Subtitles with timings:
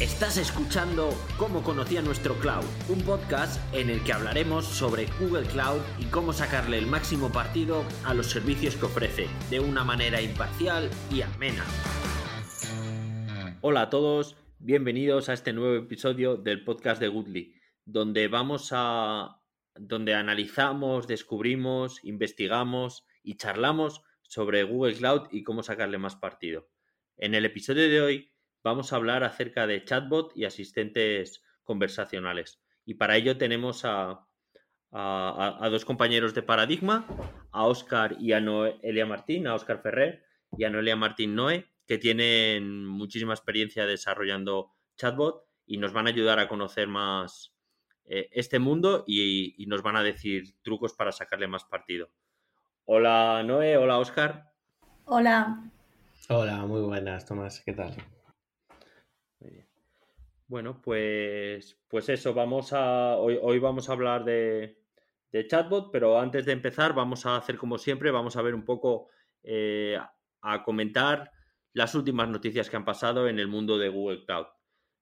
[0.00, 5.80] Estás escuchando Cómo conocía nuestro cloud, un podcast en el que hablaremos sobre Google Cloud
[5.98, 10.90] y cómo sacarle el máximo partido a los servicios que ofrece, de una manera imparcial
[11.10, 11.64] y amena.
[13.62, 17.54] Hola a todos, bienvenidos a este nuevo episodio del podcast de Goodly,
[17.86, 19.40] donde vamos a
[19.74, 26.68] donde analizamos, descubrimos, investigamos y charlamos sobre Google Cloud y cómo sacarle más partido.
[27.16, 32.60] En el episodio de hoy vamos a hablar acerca de chatbot y asistentes conversacionales.
[32.84, 34.26] Y para ello tenemos a,
[34.90, 37.06] dos compañeros de Paradigma,
[37.50, 40.24] a Oscar y a Noelia Martín, a Oscar Ferrer
[40.56, 46.10] y a Noelia Martín Noé, que tienen muchísima experiencia desarrollando chatbot y nos van a
[46.10, 47.54] ayudar a conocer más
[48.04, 52.08] eh, este mundo y, y, nos van a decir trucos para sacarle más partido.
[52.84, 54.52] Hola Noé, hola Oscar.
[55.04, 55.70] Hola.
[56.28, 57.96] Hola, muy buenas, Tomás, ¿qué tal?
[60.48, 63.16] Bueno, pues, pues eso, vamos a.
[63.16, 64.78] Hoy, hoy vamos a hablar de,
[65.48, 69.08] chatbot, pero antes de empezar, vamos a hacer como siempre, vamos a ver un poco
[69.42, 69.98] eh,
[70.42, 71.32] a comentar
[71.72, 74.46] las últimas noticias que han pasado en el mundo de Google Cloud.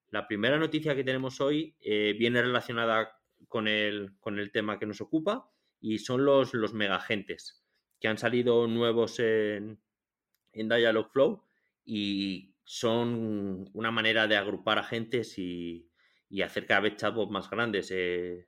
[0.09, 4.87] La primera noticia que tenemos hoy eh, viene relacionada con el, con el tema que
[4.87, 7.63] nos ocupa y son los, los megagentes
[7.99, 9.79] que han salido nuevos en,
[10.53, 11.43] en Dialogflow
[11.85, 15.89] y son una manera de agrupar agentes y,
[16.29, 17.89] y hacer cada vez chatbots más grandes.
[17.91, 18.47] Eh,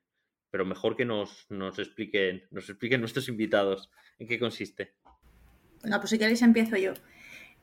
[0.51, 4.93] pero mejor que nos, nos, expliquen, nos expliquen nuestros invitados en qué consiste.
[5.81, 6.93] Bueno, pues si queréis empiezo yo.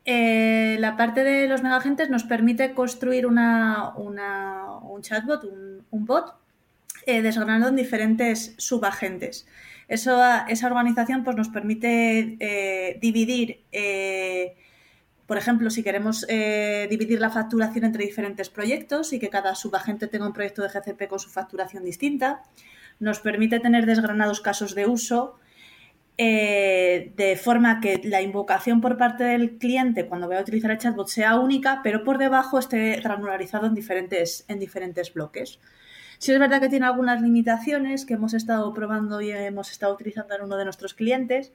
[0.05, 6.35] Eh, la parte de los megagentes nos permite construir una, un chatbot, un, bot,
[7.07, 9.47] eh, en diferentes subagentes.
[9.89, 13.65] Eso, esa organización pues, nos permite eh, dividir
[15.27, 20.07] por ejemplo, si queremos eh, dividir la facturación entre diferentes proyectos y que cada subagente
[20.07, 22.43] tenga un proyecto de GCP con su facturación distinta,
[23.01, 25.39] nos permite tener desgranados casos de uso
[26.17, 30.79] eh, de forma que la invocación por parte del cliente cuando vaya a utilizar el
[30.79, 35.59] chatbot sea única, pero por debajo esté granularizado en diferentes, en diferentes bloques.
[36.19, 40.37] Si es verdad que tiene algunas limitaciones que hemos estado probando y hemos estado utilizando
[40.37, 41.53] en uno de nuestros clientes,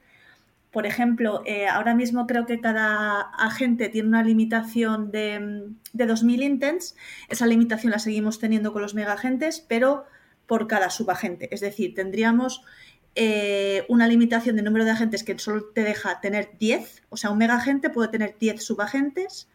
[0.70, 6.42] por ejemplo, eh, ahora mismo creo que cada agente tiene una limitación de, de 2.000
[6.44, 6.96] intents.
[7.28, 10.04] Esa limitación la seguimos teniendo con los megagentes, pero
[10.46, 11.48] por cada subagente.
[11.52, 12.62] Es decir, tendríamos
[13.16, 17.02] eh, una limitación de número de agentes que solo te deja tener 10.
[17.08, 19.48] O sea, un megagente puede tener 10 subagentes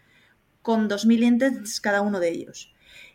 [0.62, 2.74] con 2.000 intents cada uno de ellos.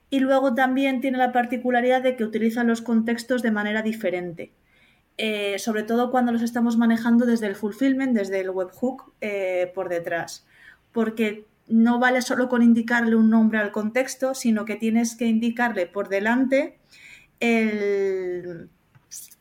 [0.08, 4.52] Y luego también tiene la particularidad de que utilizan los contextos de manera diferente.
[5.22, 9.90] Eh, sobre todo cuando los estamos manejando desde el fulfillment, desde el webhook eh, por
[9.90, 10.46] detrás.
[10.92, 15.86] Porque no vale solo con indicarle un nombre al contexto, sino que tienes que indicarle
[15.86, 16.78] por delante
[17.38, 18.70] el,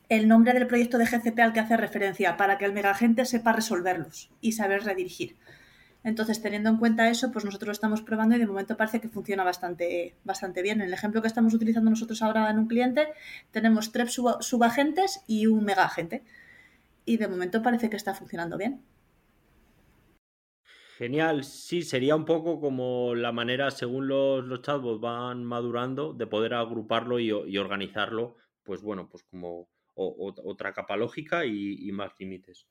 [0.09, 3.53] el nombre del proyecto de GCP al que hace referencia para que el megagente sepa
[3.53, 5.37] resolverlos y saber redirigir.
[6.03, 9.09] Entonces, teniendo en cuenta eso, pues nosotros lo estamos probando y de momento parece que
[9.09, 10.79] funciona bastante, bastante bien.
[10.79, 13.09] En el ejemplo que estamos utilizando nosotros ahora en un cliente,
[13.51, 16.23] tenemos tres subagentes y un megagente.
[17.05, 18.81] Y de momento parece que está funcionando bien.
[20.97, 26.27] Genial, sí, sería un poco como la manera, según los, los chatbots van madurando, de
[26.27, 32.67] poder agruparlo y, organizarlo, pues bueno, pues como otra capa lógica y más límites.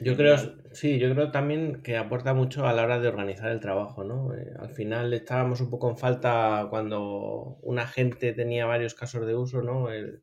[0.00, 0.36] Yo creo,
[0.72, 4.32] sí, yo creo también que aporta mucho a la hora de organizar el trabajo, ¿no?
[4.34, 9.34] Eh, al final estábamos un poco en falta cuando un agente tenía varios casos de
[9.34, 9.90] uso, ¿no?
[9.90, 10.22] El,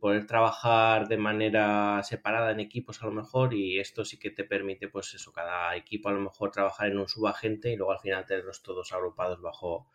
[0.00, 4.44] poder trabajar de manera separada en equipos a lo mejor y esto sí que te
[4.44, 7.98] permite, pues eso, cada equipo a lo mejor trabajar en un subagente y luego al
[8.00, 9.90] final tenerlos todos agrupados bajo,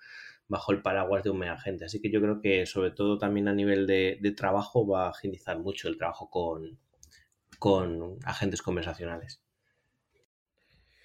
[0.48, 1.86] bajo el paraguas de un megagente.
[1.86, 5.10] Así que yo creo que sobre todo también a nivel de, de trabajo va a
[5.12, 6.80] agilizar mucho el trabajo con,
[7.64, 9.42] con agentes conversacionales.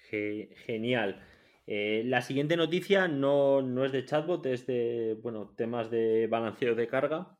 [0.09, 1.25] Genial.
[1.65, 6.85] Eh, la siguiente noticia no, es de chatbot, es de bueno, temas de balanceo de
[6.85, 7.37] carga.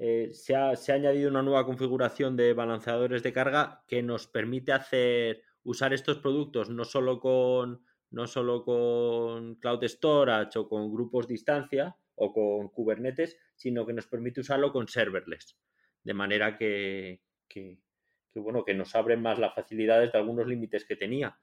[0.00, 5.44] Eh, se, ha, añadido una nueva configuración de balanceadores de carga que nos permite hacer
[5.62, 11.34] usar estos productos no solo con no solo con Cloud Storage o con grupos de
[11.34, 15.56] instancia o con Kubernetes, sino que nos permite usarlo con serverless.
[16.02, 17.20] De manera que
[18.40, 21.38] bueno, que nos abren más las facilidades de algunos límites que tenía.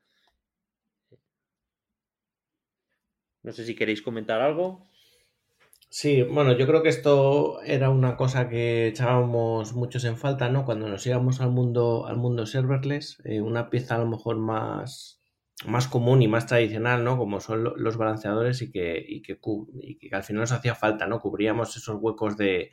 [3.44, 4.84] No sé si queréis comentar algo.
[5.90, 10.66] Sí, bueno, yo creo que esto era una cosa que echábamos muchos en falta, ¿no?
[10.66, 15.22] Cuando nos íbamos al mundo, al mundo serverless, eh, una pieza a lo mejor más,
[15.68, 17.18] más común y más tradicional, ¿no?
[17.18, 19.38] Como son los balanceadores y que, y que,
[20.12, 21.20] al final nos hacía falta, ¿no?
[21.22, 22.72] Cubríamos esos huecos de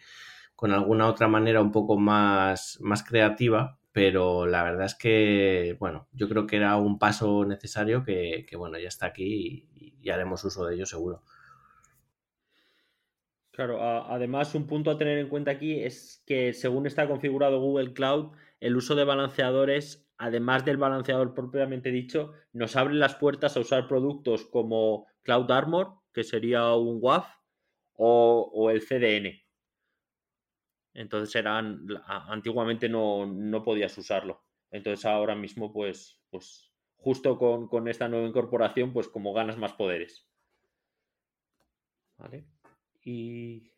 [0.56, 6.08] con alguna otra manera un poco más, más creativa, pero la verdad es que, bueno,
[6.12, 10.64] yo creo que era un paso necesario que, bueno, ya está aquí y, haremos uso
[10.64, 11.22] de ello seguro.
[13.52, 17.92] Claro, además un punto a tener en cuenta aquí es que según está configurado Google
[17.92, 23.60] Cloud, el uso de balanceadores, además del balanceador propiamente dicho, nos abre las puertas a
[23.60, 27.26] usar productos como Cloud Armor, que sería un WAF,
[28.02, 29.42] o, el CDN.
[30.94, 34.42] Entonces eran, antiguamente no, no, podías usarlo.
[34.70, 39.72] Entonces ahora mismo, pues, pues justo con, con esta nueva incorporación, pues como ganas más
[39.72, 40.28] poderes.
[42.18, 42.46] ¿Vale?
[43.02, 43.72] Y,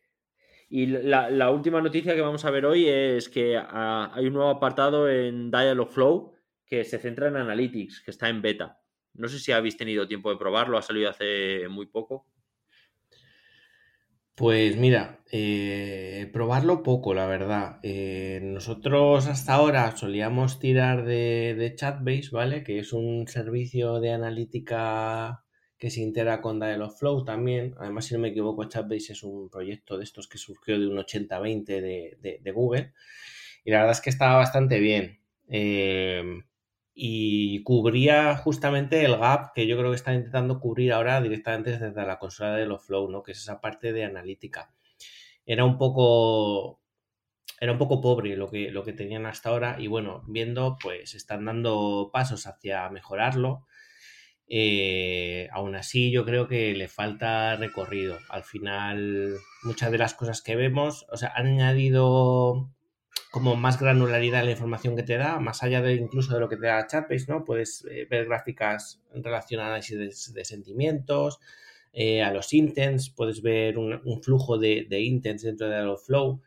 [0.69, 5.09] la, última noticia que vamos a ver hoy es que ah, hay un nuevo apartado
[5.09, 6.33] en Dialogflow
[6.65, 8.79] que se centra en Analytics, que está en beta.
[9.13, 12.25] No sé si habéis tenido tiempo de probarlo, ha salido hace muy poco.
[14.35, 17.79] Pues mira, eh, probarlo poco, la verdad.
[17.83, 22.63] Eh, nosotros hasta ahora solíamos tirar de, de Chatbase, ¿vale?
[22.63, 25.43] Que es un servicio de analítica
[25.77, 27.75] que se integra con Dialogflow también.
[27.77, 30.97] Además, si no me equivoco, Chatbase es un proyecto de estos que surgió de un
[30.97, 32.93] 80-20 de, Google.
[33.65, 35.19] Y la verdad es que estaba bastante bien.
[35.47, 36.43] Em,
[36.95, 42.05] y cubría justamente el gap que yo creo que están intentando cubrir ahora directamente desde
[42.05, 43.23] la consola de Flow, ¿no?
[43.23, 44.73] Que es esa parte de analítica.
[45.45, 46.81] Era un poco.
[47.59, 49.77] Era un poco pobre lo que, lo que tenían hasta ahora.
[49.79, 53.65] Y bueno, viendo, pues están dando pasos hacia mejorarlo.
[54.47, 58.19] Eh, aún así, yo creo que le falta recorrido.
[58.29, 62.72] Al final, muchas de las cosas que vemos, o sea, han añadido
[63.33, 66.47] como más granularidad en la información que te da, más allá de incluso de lo
[66.47, 67.43] que te da Chatbase, ¿no?
[67.43, 71.39] Puedes eh, ver gráficas relación a análisis de, sentimientos,
[71.93, 76.43] eh, a los intents, puedes ver un, flujo de, de, intents dentro de flow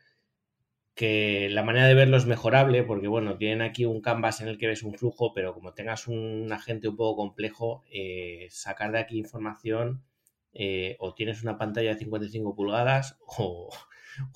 [0.94, 4.56] que la manera de verlo es mejorable porque, bueno, tienen aquí un canvas en el
[4.56, 9.00] que ves un flujo, pero como tengas un agente un poco complejo, eh, sacar de
[9.00, 10.04] aquí información
[11.00, 13.70] o tienes una pantalla de 55 pulgadas o,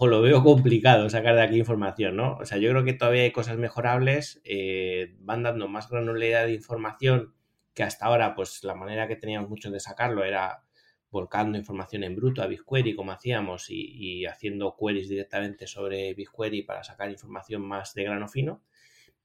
[0.00, 2.37] lo veo complicado sacar de aquí información, ¿no?
[2.37, 6.55] O sea, yo creo que todavía hay cosas mejorables, eh, van dando más granularidad de
[6.55, 7.35] información
[7.75, 10.65] que hasta ahora, pues la manera que teníamos mucho de sacarlo era
[11.11, 16.85] volcando información en bruto a BigQuery como hacíamos y, haciendo queries directamente sobre BigQuery para
[16.85, 18.62] sacar información más de grano fino.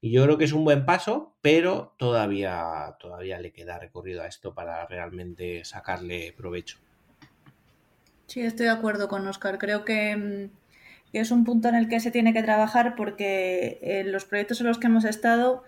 [0.00, 4.26] Y yo creo que es un buen paso, pero todavía, todavía le queda recorrido a
[4.26, 6.78] esto para realmente sacarle provecho.
[8.26, 9.58] Sí, estoy de acuerdo con Oscar.
[9.58, 10.50] Creo que, mm,
[11.12, 14.66] es un punto en el que se tiene que trabajar porque en los proyectos en
[14.66, 15.64] los que hemos estado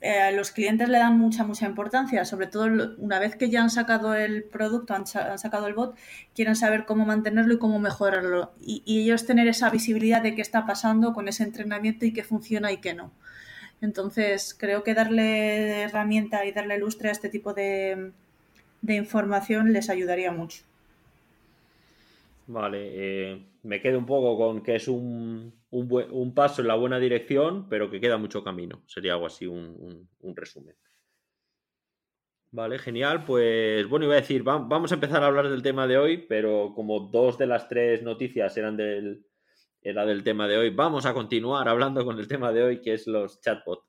[0.00, 2.66] eh, los clientes le dan mucha, mucha importancia, sobre todo
[2.98, 5.96] una vez que ya han sacado el producto, han, sacado el bot,
[6.34, 8.52] quieren saber cómo mantenerlo y cómo mejorarlo.
[8.60, 12.72] Y, ellos tener esa visibilidad de qué está pasando con ese entrenamiento y qué funciona
[12.72, 13.12] y qué no.
[13.80, 18.12] Entonces, creo que darle herramienta y darle lustre a este tipo de
[18.82, 20.67] información les ayudaría mucho.
[22.48, 26.98] Vale, eh, me quedo un poco con que es un, un, paso en la buena
[26.98, 28.82] dirección, pero que queda mucho camino.
[28.86, 30.74] Sería algo así un, resumen.
[32.50, 33.24] Vale, genial.
[33.26, 36.72] Pues bueno, iba a decir, vamos a empezar a hablar del tema de hoy, pero
[36.74, 39.26] como dos de las tres noticias eran del,
[39.82, 42.94] era del tema de hoy, vamos a continuar hablando con el tema de hoy, que
[42.94, 43.84] es los chatbots.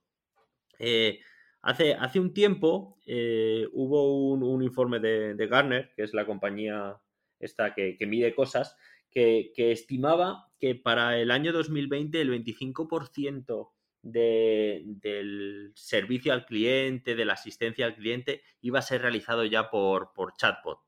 [0.80, 1.22] Eh,
[1.62, 7.00] hace, hace un tiempo eh, hubo un, informe de, de Garner, que es la compañía
[7.40, 8.76] esta que, mide cosas,
[9.12, 17.34] que, estimaba que para el año 2020 el 25% del servicio al cliente, de la
[17.34, 20.80] asistencia al cliente, iba a ser realizado ya por, por chatbot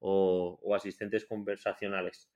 [0.00, 2.30] o, asistentes conversacionales.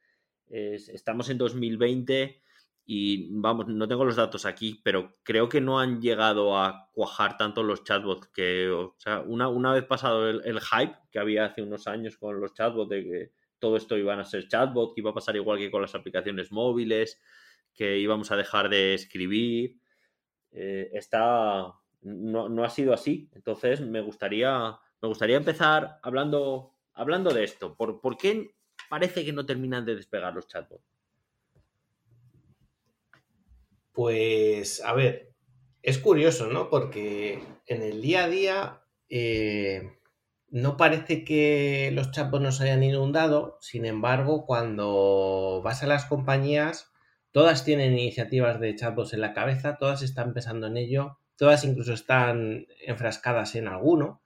[0.49, 2.42] estamos en 2020
[2.88, 7.37] y vamos, no tengo los datos aquí, pero creo que no han llegado a cuajar
[7.37, 11.46] tanto los chatbots que, o sea, una, una vez pasado el, el, hype que había
[11.46, 13.32] hace unos años con los chatbots de que
[13.66, 16.52] todo esto iban a ser chatbot, que iba a pasar igual que con las aplicaciones
[16.52, 17.20] móviles,
[17.75, 19.80] que íbamos a dejar de escribir.
[20.52, 23.28] Eh, está, no, ha sido así.
[23.35, 27.76] Entonces me gustaría, me gustaría empezar hablando, hablando de esto.
[27.76, 28.54] ¿Por, ¿Por qué
[28.88, 30.85] parece que no terminan de despegar los chatbots?
[33.90, 35.32] Pues, a ver,
[35.82, 36.70] es curioso, ¿no?
[36.70, 39.99] Porque en el día a día eh,
[40.48, 46.92] no parece que los chatbots nos hayan inundado, sin embargo, cuando vas a las compañías,
[47.32, 51.92] todas tienen iniciativas de chatbots en la cabeza, todas están pensando en ello, todas incluso
[51.92, 54.22] están enfrascadas en alguno,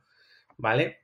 [0.56, 1.00] ¿vale?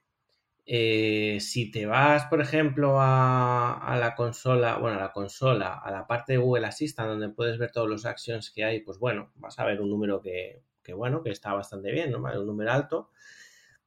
[0.68, 6.08] Eh, si te vas, por ejemplo, a, la consola, bueno, a la consola, a la
[6.08, 9.58] parte de Google Assistant, donde puedes ver todos los actions que hay, pues bueno, vas
[9.60, 10.62] a ver un número que,
[10.94, 12.18] bueno, que está bastante bien, ¿no?
[12.18, 13.10] Un número alto.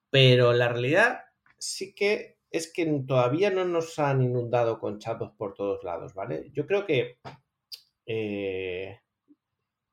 [0.10, 1.22] Pero la realidad
[1.58, 6.50] sí que es que todavía no nos han inundado con chatbots por todos lados, ¿vale?
[6.52, 7.20] Yo creo que
[8.08, 9.00] eh,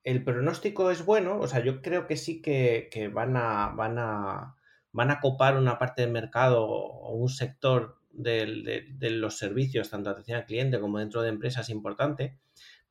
[0.05, 4.57] el pronóstico es bueno, o sea, yo creo que sí que, van a, van a
[4.97, 10.39] van a copar una parte del mercado o un sector de, los servicios, tanto atención
[10.39, 12.39] al cliente como dentro de empresas importante,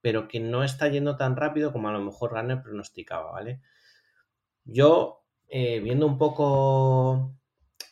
[0.02, 3.60] pero que no está yendo tan rápido como a lo mejor Runner pronosticaba, ¿vale?
[4.66, 7.36] Yo, eh, viendo un poco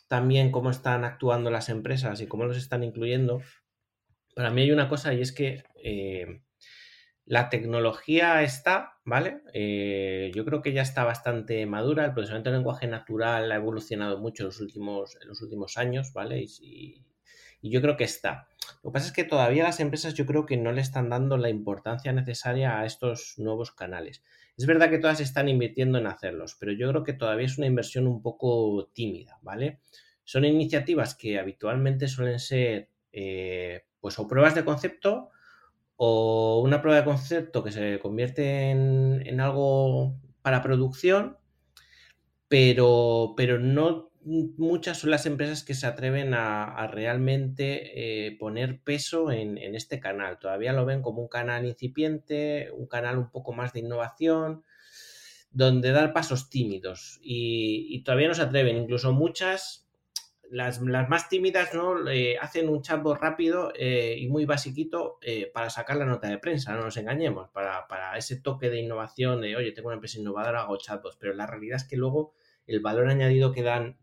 [0.08, 3.40] también cómo están actuando las empresas y cómo los están incluyendo,
[4.34, 6.42] para mí hay una cosa y es que eh,
[7.26, 9.40] la tecnología está, ¿vale?
[9.54, 12.04] Eh, yo creo que ya está bastante madura.
[12.04, 16.12] El procesamiento del lenguaje natural ha evolucionado mucho en los últimos, en los últimos años,
[16.12, 16.42] ¿vale?
[16.42, 17.02] Y,
[17.62, 18.46] yo creo que está.
[18.82, 21.38] Lo que pasa es que todavía las empresas yo creo que no le están dando
[21.38, 24.22] la importancia necesaria a estos nuevos canales.
[24.56, 27.66] Es verdad que todas están invirtiendo en hacerlos, pero yo creo que todavía es una
[27.66, 29.80] inversión un poco tímida, ¿vale?
[30.22, 35.30] Son iniciativas que habitualmente suelen ser, eh, pues, o pruebas de concepto
[35.96, 41.36] o una prueba de concepto que se convierte en, algo para producción,
[42.48, 49.30] pero, pero no muchas son las empresas que se atreven a, realmente eh, poner peso
[49.30, 50.38] en, este canal.
[50.38, 54.64] Todavía lo ven como un canal incipiente, un canal un poco más de innovación,
[55.50, 57.20] donde dar pasos tímidos.
[57.22, 58.76] Y, todavía no se atreven.
[58.76, 59.86] Incluso muchas
[60.50, 61.96] las, más tímidas ¿no?
[62.40, 66.74] Hacen un chatbot rápido eh, y muy basiquito eh, para sacar la nota de prensa,
[66.74, 70.76] no nos engañemos, para, ese toque de innovación de, oye, tengo una empresa innovadora, hago
[70.76, 72.34] chatbots, pero la realidad es que luego
[72.66, 73.98] el valor añadido que dan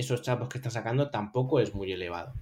[0.00, 2.32] esos chatbots que está sacando tampoco es muy elevado.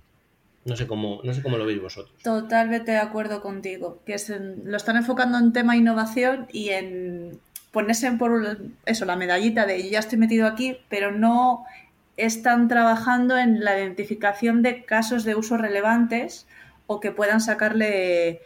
[0.65, 2.15] No sé cómo, no sé cómo lo veis vosotros.
[2.23, 4.17] Totalmente de acuerdo contigo, que
[4.65, 7.41] lo están enfocando en tema innovación y en
[7.73, 11.65] ponerse por eso, la medallita de ya estoy metido aquí, pero no
[12.17, 16.47] están trabajando en la identificación de casos de uso relevantes
[16.87, 18.41] o que puedan sacarle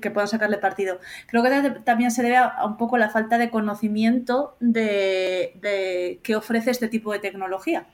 [0.00, 1.00] que, puedan sacarle partido.
[1.26, 6.36] Creo que también se debe a un poco la falta de conocimiento de, de qué
[6.36, 7.86] ofrece este tipo de tecnología.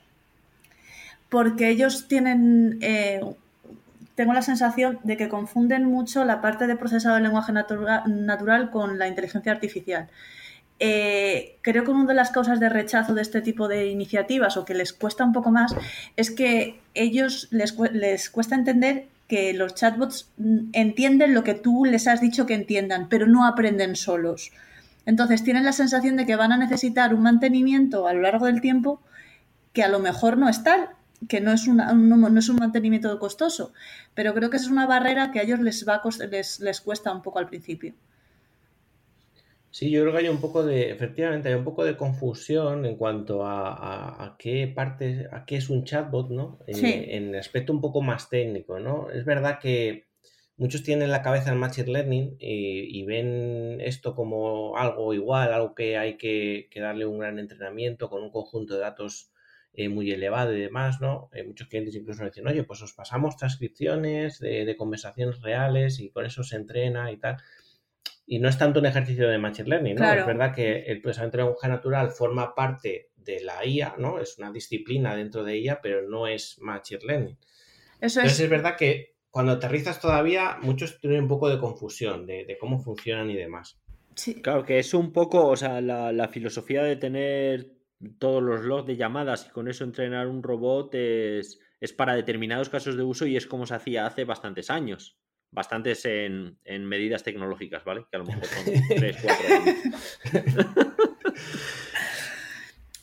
[1.29, 3.21] Porque ellos tienen, eh,
[4.15, 8.97] tengo la sensación de que confunden mucho la parte de procesado de lenguaje natural con
[8.97, 10.07] la inteligencia artificial.
[10.79, 14.65] Eh, creo que una de las causas de rechazo de este tipo de iniciativas o
[14.65, 15.75] que les cuesta un poco más
[16.15, 21.85] es que ellos les, les cuesta entender que los chatbots mm, entienden lo que tú
[21.85, 24.51] les has dicho que entiendan, pero no aprenden solos.
[25.05, 28.61] Entonces tienen la sensación de que van a necesitar un mantenimiento a lo largo del
[28.61, 29.01] tiempo
[29.73, 30.89] que a lo mejor no es tal,
[31.27, 33.73] que no es, una, no, es un mantenimiento costoso,
[34.13, 37.11] pero creo que esa es una barrera que a ellos les, va les, les cuesta
[37.11, 37.93] un poco al principio.
[39.77, 42.95] Sí, yo creo que hay un poco de, efectivamente, hay un poco de confusión en
[42.95, 46.57] cuanto a, qué parte, a qué es un chatbot, ¿no?
[46.65, 49.11] En, el aspecto un poco más técnico, ¿no?
[49.11, 50.07] Es verdad que
[50.57, 55.75] muchos tienen en la cabeza el machine learning y, ven esto como algo igual, algo
[55.75, 59.31] que hay que, darle un gran entrenamiento con un conjunto de datos
[59.77, 61.29] eh, muy elevado y demás, ¿no?
[61.31, 66.09] Eh, muchos clientes incluso dicen, oye, pues os pasamos transcripciones de, de conversaciones reales y
[66.09, 67.37] con eso se entrena y tal
[68.29, 70.11] y no es tanto un ejercicio de machine learning, ¿no?
[70.11, 74.19] Es verdad que el procesamiento de lenguaje natural forma parte de la IA, ¿no?
[74.19, 77.37] Es una disciplina dentro de ella, pero no es machine learning.
[78.01, 78.49] Eso Entonces es...
[78.49, 83.35] verdad que cuando aterrizas todavía, muchos tienen un poco de confusión de, cómo funcionan y
[83.35, 83.79] demás.
[84.15, 84.41] Sí.
[84.41, 87.76] Claro, que es un poco, o sea, la, la, filosofía de tener
[88.19, 92.69] todos los logs de llamadas y con eso entrenar un robot es, es para determinados
[92.69, 95.17] casos de uso y es como se hacía hace bastantes años
[95.51, 98.05] bastantes en, medidas tecnológicas, ¿vale?
[98.09, 100.19] Que a lo mejor son 3, 4 años.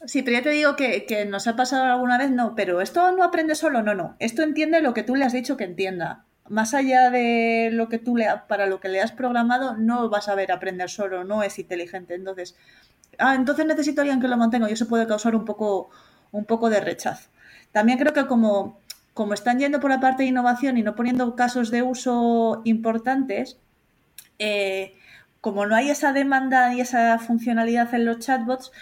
[0.06, 3.10] Sí, pero ya te digo que, que, nos ha pasado alguna vez, no, pero esto
[3.12, 4.16] no aprende solo, no, no.
[4.18, 6.26] Esto entiende lo que tú le has dicho que entienda.
[6.48, 10.28] Más allá de lo que tú le, para lo que le has programado, no vas
[10.28, 12.14] a ver aprender solo, no es inteligente.
[12.14, 12.56] Entonces,
[13.18, 15.90] ah, entonces necesito que lo mantenga y eso puede causar un poco,
[16.32, 17.30] un poco de rechazo.
[17.72, 18.78] También creo que como
[19.14, 23.58] como están yendo por la parte de innovación y no poniendo casos de uso importantes,
[24.40, 24.94] eh,
[25.40, 28.72] como no hay esa demanda y esa funcionalidad en los chatbots,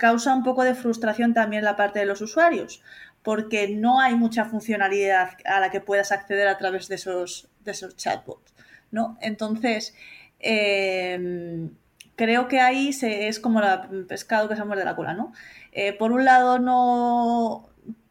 [0.00, 2.82] causa un poco de frustración también la parte de los usuarios,
[3.22, 7.72] porque no hay mucha funcionalidad a la que puedas acceder a través de esos, de
[7.72, 8.54] esos chatbots.
[8.90, 9.18] ¿no?
[9.20, 9.94] Entonces,
[10.38, 11.70] em,
[12.16, 15.12] creo que ahí se, es como el pescado que se muerde la cola.
[15.12, 15.34] ¿no?
[15.72, 17.68] Eh, por un lado, no,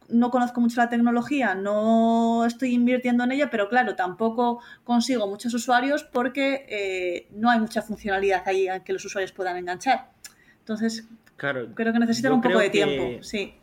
[0.10, 5.55] no conozco mucho la tecnología, no estoy invirtiendo en ella, pero claro, tampoco consigo muchos
[5.55, 10.12] usuarios porque eh, no hay mucha funcionalidad ahí a que los usuarios puedan enganchar.
[10.60, 11.08] Entonces,
[11.39, 13.53] creo que necesitan un poco de tiempo, sí.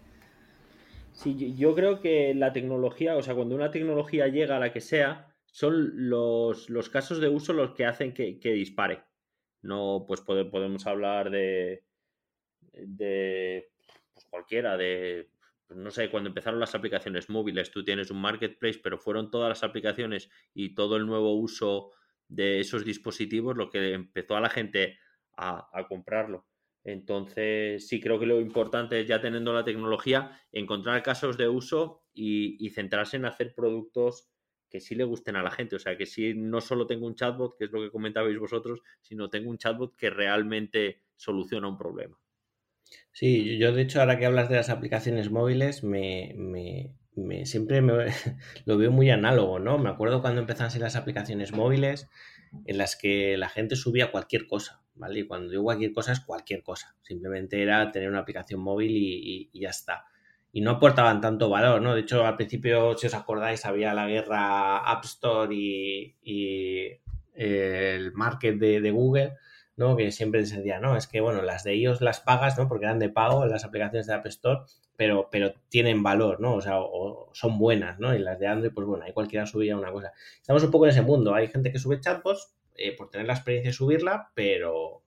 [1.12, 4.82] Sí, yo creo que la tecnología, o sea, cuando una tecnología llega a la que
[4.82, 9.02] sea, son los, casos de uso los que hacen que, dispare.
[9.62, 11.84] No, pues podemos hablar de,
[12.74, 13.70] de
[14.12, 15.30] pues cualquiera, de,
[15.66, 19.48] pues no sé, cuando empezaron las aplicaciones móviles, tú tienes un marketplace, pero fueron todas
[19.48, 21.92] las aplicaciones y todo el nuevo uso
[22.28, 24.98] de esos dispositivos lo que empezó a la gente
[25.38, 26.44] a, a comprarlo.
[26.86, 32.04] Entonces, sí creo que lo importante es ya teniendo la tecnología, encontrar casos de uso
[32.14, 34.28] y, centrarse en hacer productos
[34.70, 35.74] que sí le gusten a la gente.
[35.74, 38.82] O sea, que si no solo tengo un chatbot, que es lo que comentabais vosotros,
[39.00, 42.20] sino tengo un chatbot que realmente soluciona un problema.
[43.10, 48.06] Sí, yo de hecho ahora que hablas de las aplicaciones móviles, me, me, siempre me,
[48.64, 49.76] lo veo muy análogo, ¿no?
[49.78, 52.08] Me acuerdo cuando empezaron las aplicaciones móviles
[52.64, 55.20] en las que la gente subía cualquier cosa, ¿vale?
[55.20, 56.94] Y cuando digo cualquier cosa es cualquier cosa.
[57.02, 60.06] Simplemente era tener una aplicación móvil y, ya está.
[60.52, 61.94] Y no aportaban tanto valor, ¿no?
[61.94, 67.00] De hecho, al principio, si os acordáis, había la guerra App Store y,
[67.34, 69.34] el market de Google
[69.76, 69.96] ¿no?
[69.96, 72.66] Que siempre decía, no, es que, bueno, las de ellos las pagas, ¿no?
[72.66, 74.60] Porque eran de pago las aplicaciones de App Store,
[74.96, 76.54] pero, pero tienen valor, ¿no?
[76.54, 78.14] O sea, o, son buenas, ¿no?
[78.14, 80.12] Y las de Android, pues bueno, ahí cualquiera subía una cosa.
[80.40, 81.34] Estamos un poco en ese mundo.
[81.34, 85.02] Hay gente que sube chatbots eh, por tener la experiencia de subirla, pero,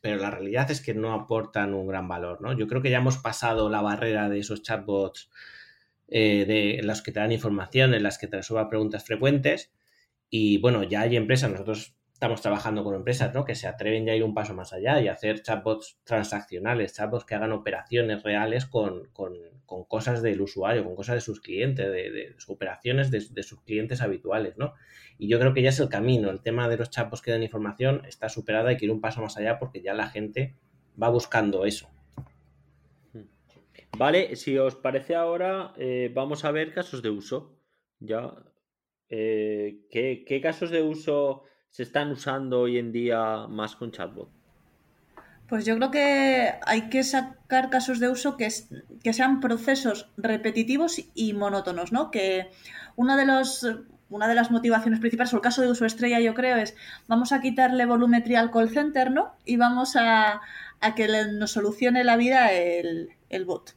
[0.00, 2.52] pero la realidad es que no aportan un gran valor, ¿no?
[2.56, 5.30] Yo creo que ya hemos pasado la barrera de esos chatbots
[6.08, 9.72] eh, de las que te dan información, en las que te resuelvan preguntas frecuentes.
[10.28, 13.44] Y bueno, ya hay empresas, nosotros estamos trabajando con empresas ¿no?
[13.44, 17.24] que se atreven ya a ir un paso más allá y hacer chatbots transaccionales, chatbots
[17.24, 19.10] que hagan operaciones reales con,
[19.88, 24.56] cosas del usuario, con cosas de sus clientes, de, sus operaciones de, sus clientes habituales.
[24.56, 24.74] ¿no?
[25.18, 26.30] Y yo creo que ya es el camino.
[26.30, 29.20] El tema de los chatbots que dan información está superado, hay que ir un paso
[29.20, 30.54] más allá porque ya la gente
[31.00, 31.88] va buscando eso.
[33.98, 37.58] Vale, si os parece ahora, eh, vamos a ver casos de uso.
[38.00, 38.34] Ya,
[39.08, 44.30] eh, ¿qué, casos de uso se están usando hoy en día más con chatbot?
[45.48, 51.32] Pues yo creo que hay que sacar casos de uso que, sean procesos repetitivos y
[51.34, 52.10] monótonos, ¿no?
[52.10, 52.50] Que
[52.96, 53.66] una de los
[54.10, 56.76] las motivaciones principales, o el caso de uso estrella, yo creo, es
[57.08, 59.34] vamos a quitarle volumetría al call center, ¿no?
[59.46, 60.42] Y vamos a,
[60.96, 63.74] que nos solucione la vida el, el bot.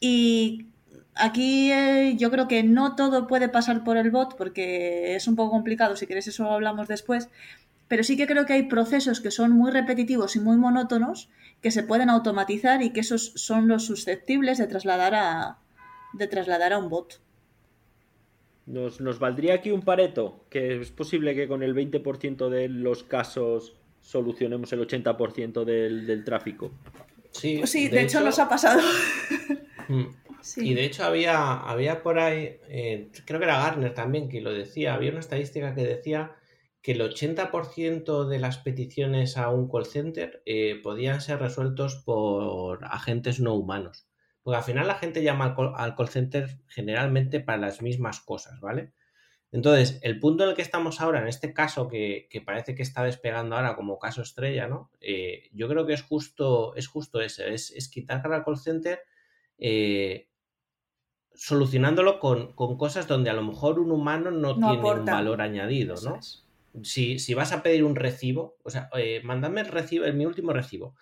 [0.00, 0.68] Y
[1.16, 5.36] Aquí eh, yo creo que no todo puede pasar por el bot porque es un
[5.36, 7.28] poco complicado, si queréis eso hablamos después,
[7.88, 11.28] pero sí que creo que hay procesos que son muy repetitivos y muy monótonos
[11.60, 15.58] que se pueden automatizar y que esos son los susceptibles de trasladar a,
[16.12, 17.20] de trasladar a un bot.
[18.66, 23.76] Nos, valdría aquí un pareto, que es posible que con el 20% de los casos
[24.00, 26.70] solucionemos el 80% del, del tráfico.
[27.30, 28.80] Sí, pues sí de, hecho, nos ha pasado.
[29.86, 30.06] Mm.
[30.56, 34.50] Y de hecho había, había por ahí, eh, creo que era Garner también que lo
[34.50, 36.32] decía, había una estadística que decía
[36.84, 42.84] que el 80% de las peticiones a un call center eh, podían ser resueltos por
[42.84, 44.06] agentes no humanos.
[44.42, 48.92] Porque al final la gente llama al call, center generalmente para las mismas cosas, ¿vale?
[49.50, 53.02] Entonces, el punto en el que estamos ahora, en este caso que, parece que está
[53.02, 54.90] despegando ahora como caso estrella, ¿no?
[55.00, 59.00] Eh, yo creo que es justo, es justo ese, es, es quitar al call center
[61.32, 66.20] solucionándolo con, cosas donde a lo mejor un humano no, tiene un valor añadido, ¿no?
[66.82, 70.96] Si, vas a pedir un recibo, o sea, eh, mándame el recibo, mi último recibo,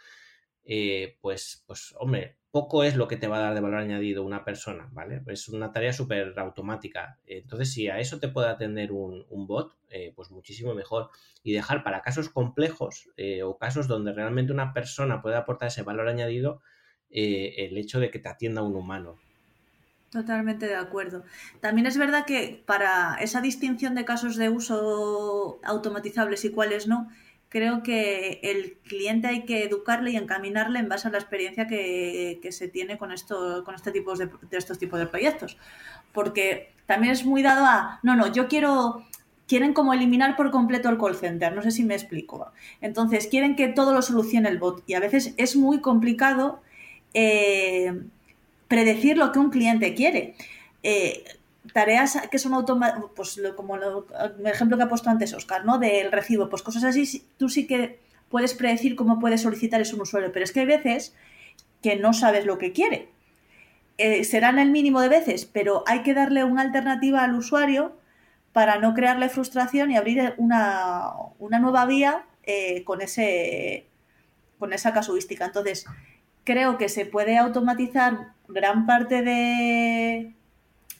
[0.64, 4.22] eh, pues, pues, hombre, poco es lo que te va a dar de valor añadido
[4.22, 5.22] una persona, ¿vale?
[5.28, 7.18] Es una tarea súper automática.
[7.24, 11.10] Entonces, si a eso te puede atender un, bot, eh, pues muchísimo mejor.
[11.42, 13.08] Y dejar para casos complejos
[13.44, 16.60] o casos donde realmente una persona puede aportar ese valor añadido,
[17.10, 19.18] el hecho de que te atienda un humano.
[20.12, 21.24] Totalmente de acuerdo.
[21.60, 27.08] También es verdad que para esa distinción de casos de uso automatizables y cuáles no,
[27.48, 32.46] creo que el cliente hay que educarle y encaminarle en base a la experiencia que,
[32.50, 35.56] se tiene con, esto, con este tipo de, estos tipos de proyectos.
[36.12, 39.06] Porque también es muy dado a, no, no, yo quiero,
[39.48, 42.52] quieren como eliminar por completo el call center, no sé si me explico.
[42.82, 46.60] Entonces, quieren que todo lo solucione el bot y a veces es muy complicado.
[47.14, 47.94] Eh,
[48.72, 50.34] predecir lo que un cliente quiere.
[50.82, 51.24] Eh,
[51.74, 55.76] tareas que son automáticas, pues como el ejemplo que ha puesto antes Oscar, ¿no?
[55.76, 57.98] Del recibo, pues cosas así, tú sí que
[58.30, 61.14] puedes predecir cómo puede solicitar eso un usuario, pero es que hay veces
[61.82, 63.10] que no sabes lo que quiere.
[63.98, 67.92] eh, serán el mínimo de veces, pero hay que darle una alternativa al usuario
[68.54, 73.86] para no crearle frustración y abrir una, nueva vía eh, con, ese,
[74.58, 75.44] con esa casuística.
[75.44, 75.84] Entonces,
[76.44, 80.32] creo que se puede automatizar gran parte de,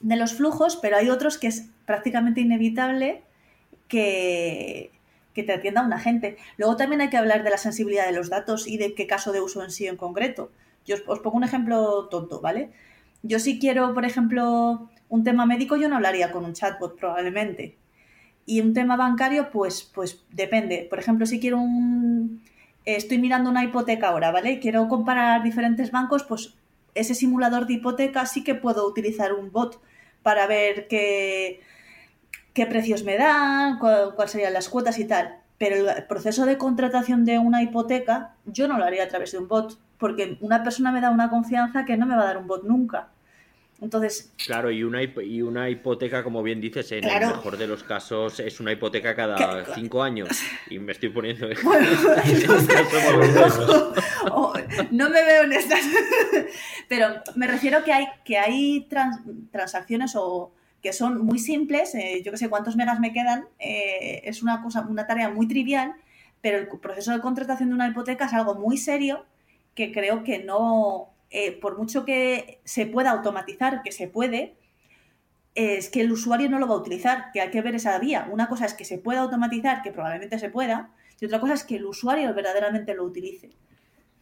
[0.00, 3.22] de los flujos, pero hay otros que es prácticamente inevitable
[3.88, 4.90] que,
[5.34, 6.36] que te atienda un agente.
[6.56, 9.32] Luego también hay que hablar de la sensibilidad de los datos y de qué caso
[9.32, 10.50] de uso en sí en concreto.
[10.84, 12.70] Yo os, pongo un ejemplo tonto, ¿vale?
[13.22, 17.76] Yo si quiero, por ejemplo, un tema médico, yo no hablaría con un chatbot probablemente.
[18.46, 20.86] Y un tema bancario, pues, pues depende.
[20.90, 22.42] Por ejemplo, si quiero un...
[22.84, 24.58] Estoy mirando una hipoteca ahora, ¿vale?
[24.58, 26.54] Quiero comparar diferentes bancos, pues
[26.94, 29.80] ese simulador de hipoteca sí que puedo utilizar un bot
[30.22, 31.60] para ver qué,
[32.52, 35.38] qué precios me dan, cuáles serían las cuotas y tal.
[35.58, 39.38] Pero el proceso de contratación de una hipoteca yo no lo haría a través de
[39.38, 42.38] un bot, porque una persona me da una confianza que no me va a dar
[42.38, 43.11] un bot nunca.
[43.82, 44.32] Entonces.
[44.46, 48.38] Claro, y una, y una hipoteca, como bien dices, en el mejor de los casos
[48.38, 50.28] es una hipoteca cada cinco años.
[50.70, 51.48] Y me estoy poniendo.
[54.92, 55.80] no, me veo en estas.
[56.88, 58.86] Pero me refiero que hay, que hay
[59.50, 64.22] transacciones o que son muy simples, eh, yo que sé cuántos megas me quedan, eh,
[64.24, 65.92] es una cosa, una tarea muy trivial,
[66.40, 69.24] pero el proceso de contratación de una hipoteca es algo muy serio
[69.74, 74.56] que creo que no, eh, por mucho que se pueda automatizar, que se puede,
[75.54, 78.28] es que el usuario no lo va a utilizar, que hay que ver esa vía.
[78.30, 81.64] Una cosa es que se pueda automatizar, que probablemente se pueda, y otra cosa es
[81.64, 83.50] que el usuario verdaderamente lo utilice.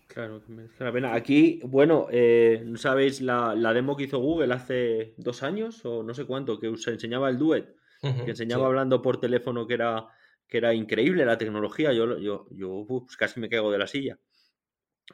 [0.06, 1.14] Claro, que merece la pena.
[1.14, 6.14] Aquí, bueno, eh, ¿no sabéis la, demo que hizo Google hace dos años o no
[6.14, 6.60] sé cuánto?
[6.60, 10.08] Que se enseñaba el Duet, que enseñaba hablando por teléfono que era,
[10.46, 11.92] que era increíble la tecnología.
[11.92, 14.18] Yo, yo, yo pues casi me caigo de la silla.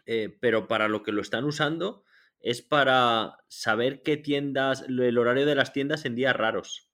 [0.04, 2.04] Eh, pero para lo que lo están usando
[2.40, 6.90] es para saber qué tiendas, el horario de las tiendas en días raros.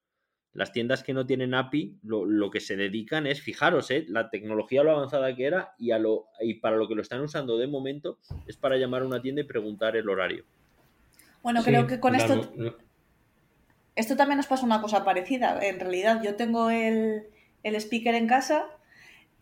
[0.55, 4.05] Las tiendas que no tienen API, lo, que se dedican es, fijaros, ¿eh?
[4.09, 7.23] la tecnología lo avanzada que era y, a lo, y para lo que lo están
[7.23, 10.45] usando de momento es para llamar a una tienda y preguntar el horario.
[11.43, 12.53] Bueno, creo que con esto...
[13.95, 15.59] Esto también nos pasa una cosa parecida.
[15.63, 17.25] En realidad, yo tengo el,
[17.63, 18.67] el speaker en casa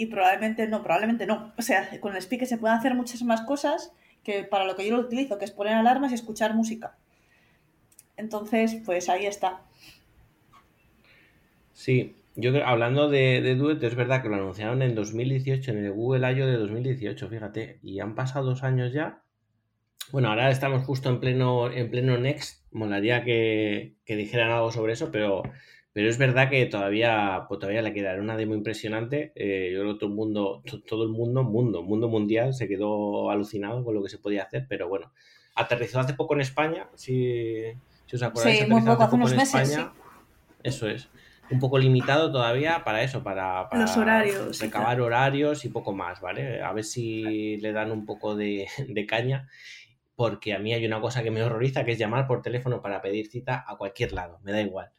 [0.01, 1.53] y probablemente no, probablemente no.
[1.59, 3.93] O sea, con el speaker se pueden hacer muchas más cosas
[4.25, 6.97] que para lo que yo lo utilizo, que es poner alarmas y escuchar música.
[8.17, 9.61] Entonces, pues ahí está.
[11.75, 15.85] Sí, yo creo, hablando de, de Duet, es verdad que lo anunciaron en 2018, en
[15.85, 16.47] el Google I.O.
[16.47, 19.23] de 2018, fíjate, y han pasado dos años ya.
[20.13, 24.95] Bueno, ahora estamos justo en pleno, en pleno Next, molaría que, que dijeran algo sobre
[24.95, 25.43] eso, pero,
[25.92, 29.33] pero es verdad que todavía, pues todavía le queda una demo impresionante.
[29.35, 33.31] Eh, yo creo que todo el mundo, todo el mundo, mundo, mundo mundial, se quedó
[33.31, 35.12] alucinado con lo que se podía hacer, pero bueno,
[35.55, 37.62] aterrizó hace poco en España, si,
[38.07, 39.83] si os acordáis, sí, muy poco, hace unos meses, sí.
[40.62, 41.09] Eso es
[41.50, 44.61] un poco limitado todavía para eso, para, los horarios.
[44.61, 46.62] Recabar horarios y poco más, ¿vale?
[46.62, 48.68] A ver si le dan un poco de,
[49.09, 49.48] caña,
[50.14, 53.03] porque a mí hay una cosa que me horroriza, que es llamar por teléfono para
[53.03, 54.92] pedir cita a cualquier lado, me da igual.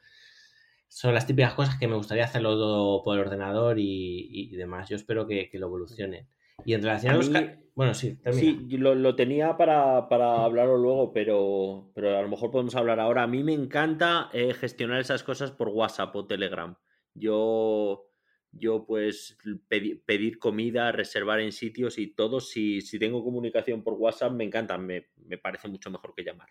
[0.93, 4.89] Son las típicas cosas que me gustaría hacerlo todo por ordenador y, demás.
[4.89, 6.27] Yo espero que, que lo evolucionen.
[6.65, 7.31] Y en relación a, los...
[7.75, 12.75] Bueno, sí, Sí, lo, tenía para, para, hablarlo luego, pero, pero a lo mejor podemos
[12.75, 13.23] hablar ahora.
[13.23, 16.75] A mí me encanta eh, gestionar esas cosas por WhatsApp o Telegram.
[17.13, 18.09] Yo,
[18.51, 19.37] yo pues
[19.69, 24.77] pedir comida, reservar en sitios y todo, si, si tengo comunicación por WhatsApp, me encanta,
[24.77, 26.49] me, me parece mucho mejor que llamar.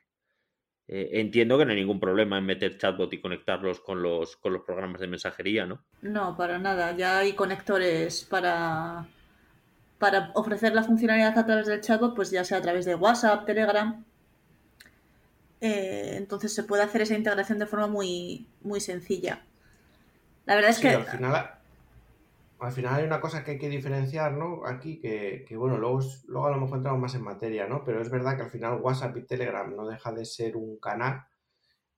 [0.92, 4.52] Eh, entiendo que no hay ningún problema en meter chatbot y conectarlos con los, con
[4.52, 5.84] los programas de mensajería, ¿no?
[6.02, 6.96] No, para nada.
[6.96, 9.06] Ya hay conectores para
[9.98, 13.44] para ofrecer la funcionalidad a través del chatbot, pues ya sea a través de WhatsApp,
[13.44, 14.02] Telegram.
[15.60, 19.44] Eh, entonces se puede hacer esa integración de forma muy, muy sencilla.
[20.46, 20.88] La verdad es que.
[20.88, 21.50] Al final,
[22.60, 24.66] al final hay una cosa que hay que diferenciar, ¿no?
[24.66, 27.84] Aquí, que, bueno, luego, luego a lo mejor entramos más en materia, ¿no?
[27.84, 31.24] Pero es verdad que al final WhatsApp y Telegram no deja de ser un canal.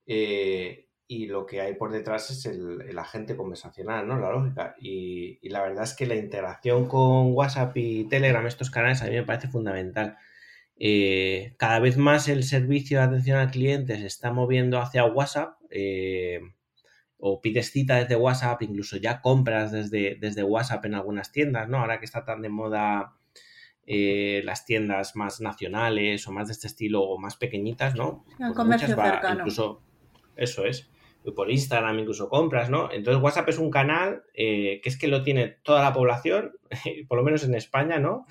[0.07, 4.19] Eh, y lo que hay por detrás es el, agente conversacional, ¿no?
[4.19, 4.75] La lógica.
[4.81, 9.13] Y, la verdad es que la integración con WhatsApp y Telegram, estos canales, a mí
[9.13, 10.17] me parece fundamental.
[10.77, 15.57] Eh, cada vez más el servicio de atención al cliente se está moviendo hacia WhatsApp.
[15.71, 16.41] Eh,
[17.25, 21.79] o pides cita desde WhatsApp, incluso ya compras desde, desde WhatsApp en algunas tiendas, ¿no?
[21.79, 23.15] Ahora que está tan de moda
[23.87, 28.25] eh, las tiendas más nacionales o más de este estilo o más pequeñitas, ¿no?
[28.41, 29.39] El pues comercio cercano.
[29.39, 29.83] Incluso,
[30.35, 30.91] eso es
[31.37, 32.91] por Instagram incluso compras, ¿no?
[32.91, 36.57] Entonces WhatsApp es un canal eh, que es que lo tiene toda la población,
[37.09, 38.27] por lo menos en España, ¿no?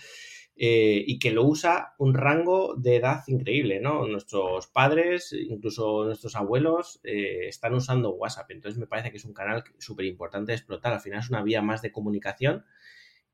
[0.64, 4.06] Eh, y que lo usa un rango de edad increíble, ¿no?
[4.06, 8.52] Nuestros padres, incluso nuestros abuelos, eh, están usando WhatsApp.
[8.52, 10.94] Entonces me parece que es un canal súper importante de explotar.
[10.94, 12.64] Al final es una vía más de comunicación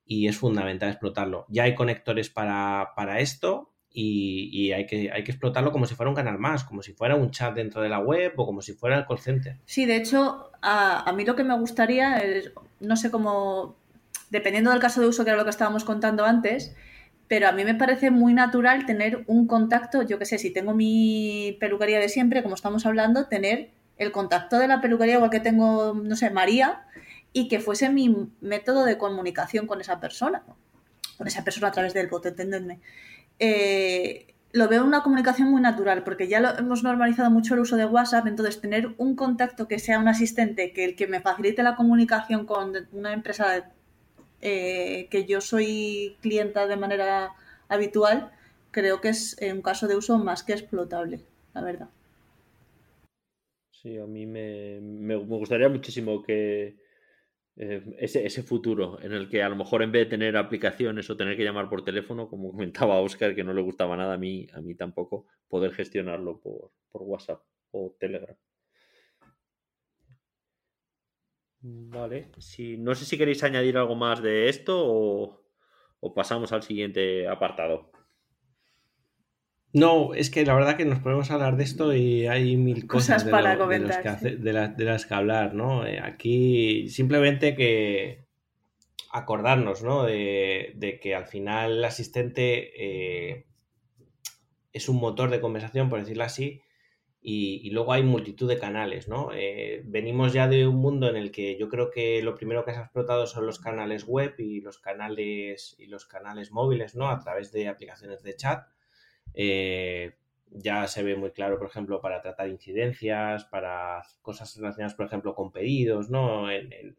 [0.06, 1.46] y es fundamental explotarlo.
[1.50, 6.16] Ya hay conectores para, esto y, hay, que, hay que explotarlo como si fuera un
[6.16, 8.98] canal más, como si fuera un chat dentro de la web o como si fuera
[9.00, 9.58] el call center.
[9.66, 13.76] Sí, de hecho, a mí lo que me gustaría es, no sé cómo,
[14.30, 16.74] dependiendo del caso de uso que era lo que estábamos contando antes,
[17.28, 20.74] pero a mí me parece muy natural tener un contacto, yo qué sé, si tengo
[20.74, 25.40] mi peluquería de siempre, como estamos hablando, tener el contacto de la peluquería igual que
[25.40, 26.86] tengo, no sé, María,
[27.34, 30.44] y que fuese mi método de comunicación con esa persona,
[31.18, 32.80] con esa persona a través del bot, entendedme.
[33.40, 37.76] Eh, lo veo una comunicación muy natural, porque ya lo, hemos normalizado mucho el uso
[37.76, 41.62] de WhatsApp, entonces tener un contacto que sea un asistente, que el que me facilite
[41.64, 43.70] la comunicación con una empresa
[44.42, 47.34] eh, que yo soy clienta de manera
[47.68, 48.32] habitual,
[48.72, 51.22] creo que es un caso de uso más que explotable,
[51.54, 51.90] la verdad.
[53.72, 56.78] Sí, a mí me, gustaría muchísimo que
[57.56, 61.18] eh, ese, futuro en el que a lo mejor en vez de tener aplicaciones o
[61.18, 64.48] tener que llamar por teléfono, como comentaba Oscar, que no le gustaba nada a mí,
[64.54, 68.36] a mí tampoco, poder gestionarlo por WhatsApp o Telegram.
[71.62, 75.44] Vale, si, no sé si queréis añadir algo más de esto o,
[76.16, 77.92] pasamos al siguiente apartado.
[79.74, 83.26] No, es que la verdad que nos podemos hablar de esto y hay mil cosas,
[83.26, 85.86] para comentar, de, las que hablar, ¿no?
[85.86, 88.28] Eh, aquí simplemente que
[89.12, 90.04] acordarnos, ¿no?
[90.04, 93.46] De, que al final el asistente eh,
[94.72, 96.62] es un motor de conversación, por decirlo así,
[97.22, 99.32] y, luego hay multitud de canales, ¿no?
[99.34, 102.72] Eh, venimos ya de un mundo en el que yo creo que lo primero que
[102.72, 107.10] se ha explotado son los canales web y los canales y los canales móviles, ¿no?
[107.10, 108.68] A través de aplicaciones de chat.
[109.34, 110.16] Eh,
[110.52, 115.36] ya se ve muy claro, por ejemplo, para tratar incidencias, para cosas relacionadas, por ejemplo,
[115.36, 116.50] con pedidos, ¿no?
[116.50, 116.96] En,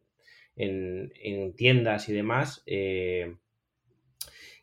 [1.57, 2.63] tiendas y demás.
[2.67, 3.37] Eh,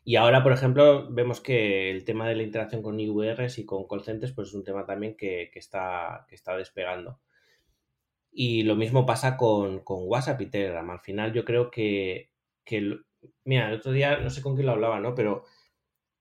[0.08, 3.88] y ahora, por ejemplo, vemos que el tema de la interacción con IVRs y con
[3.88, 7.18] call centers, pues es un tema también que, está, que está despegando.
[8.30, 10.88] Y lo mismo pasa con, WhatsApp y Telegram.
[10.90, 12.30] Al final yo creo que,
[13.44, 15.16] mira, el otro día no sé con quién lo hablaba, ¿no?
[15.16, 15.42] Pero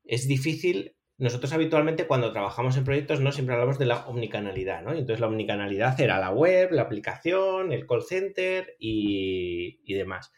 [0.04, 0.96] es difícil.
[1.20, 4.94] Nosotros habitualmente cuando trabajamos en proyectos no siempre hablamos de la omnicanalidad, ¿no?
[4.94, 10.34] Entonces la omnicanalidad era la web, la aplicación, el call center y, y demás.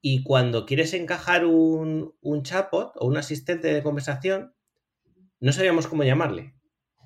[0.00, 4.54] Y cuando quieres encajar un, chatbot o un asistente de conversación,
[5.40, 6.54] no sabíamos cómo llamarle.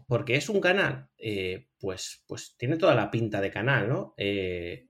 [0.07, 4.15] Porque es un canal, eh, pues, pues tiene toda la pinta de canal, ¿no?
[4.19, 4.89] Eh,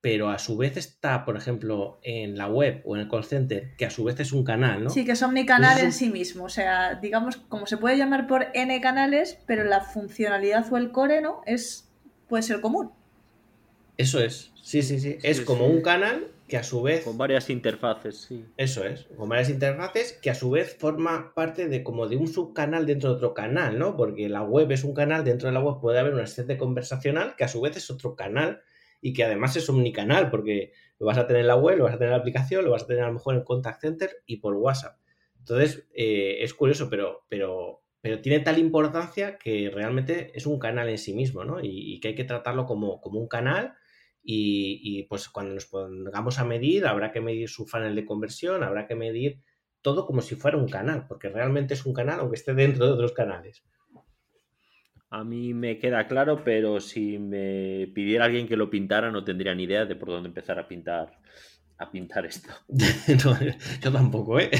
[0.00, 3.74] pero a su vez está, por ejemplo, en la web o en el call center,
[3.78, 4.90] que a su vez es un canal, ¿no?
[4.90, 6.44] Sí, que es omnicanal en sí mismo.
[6.44, 10.90] O sea, digamos, como se puede llamar por N canales, pero la funcionalidad o el
[10.92, 11.40] core, ¿no?
[11.46, 11.90] Es,
[12.28, 12.90] puede ser común.
[13.96, 15.16] Eso es, sí, sí, sí.
[15.22, 17.04] Es como un canal que a su vez...
[17.04, 18.44] Con varias interfaces, sí.
[18.56, 22.28] Eso es, con varias interfaces que a su vez forma parte de como de un
[22.28, 23.96] subcanal dentro de otro canal, ¿no?
[23.96, 27.34] Porque la web es un canal, dentro de la web puede haber una asistente conversacional
[27.36, 28.62] que a su vez es otro canal
[29.00, 31.94] y que además es omnicanal porque lo vas a tener en la web, lo vas
[31.94, 34.10] a tener en la aplicación, lo vas a tener a lo mejor en Contact Center
[34.26, 34.98] y por WhatsApp.
[35.38, 40.88] Entonces, eh, es curioso, pero, pero, pero tiene tal importancia que realmente es un canal
[40.88, 41.60] en sí mismo, ¿no?
[41.60, 43.74] Y, y que hay que tratarlo como, como un canal
[44.26, 48.86] y, pues cuando nos pongamos a medir, habrá que medir su funnel de conversión, habrá
[48.86, 49.40] que medir
[49.82, 52.92] todo como si fuera un canal, porque realmente es un canal aunque esté dentro de
[52.92, 53.64] otros canales.
[55.10, 59.54] A mí me queda claro, pero si me pidiera alguien que lo pintara, no tendría
[59.54, 61.20] ni idea de por dónde empezar a pintar,
[61.76, 62.48] a pintar esto.
[63.82, 64.50] yo tampoco, ¿eh?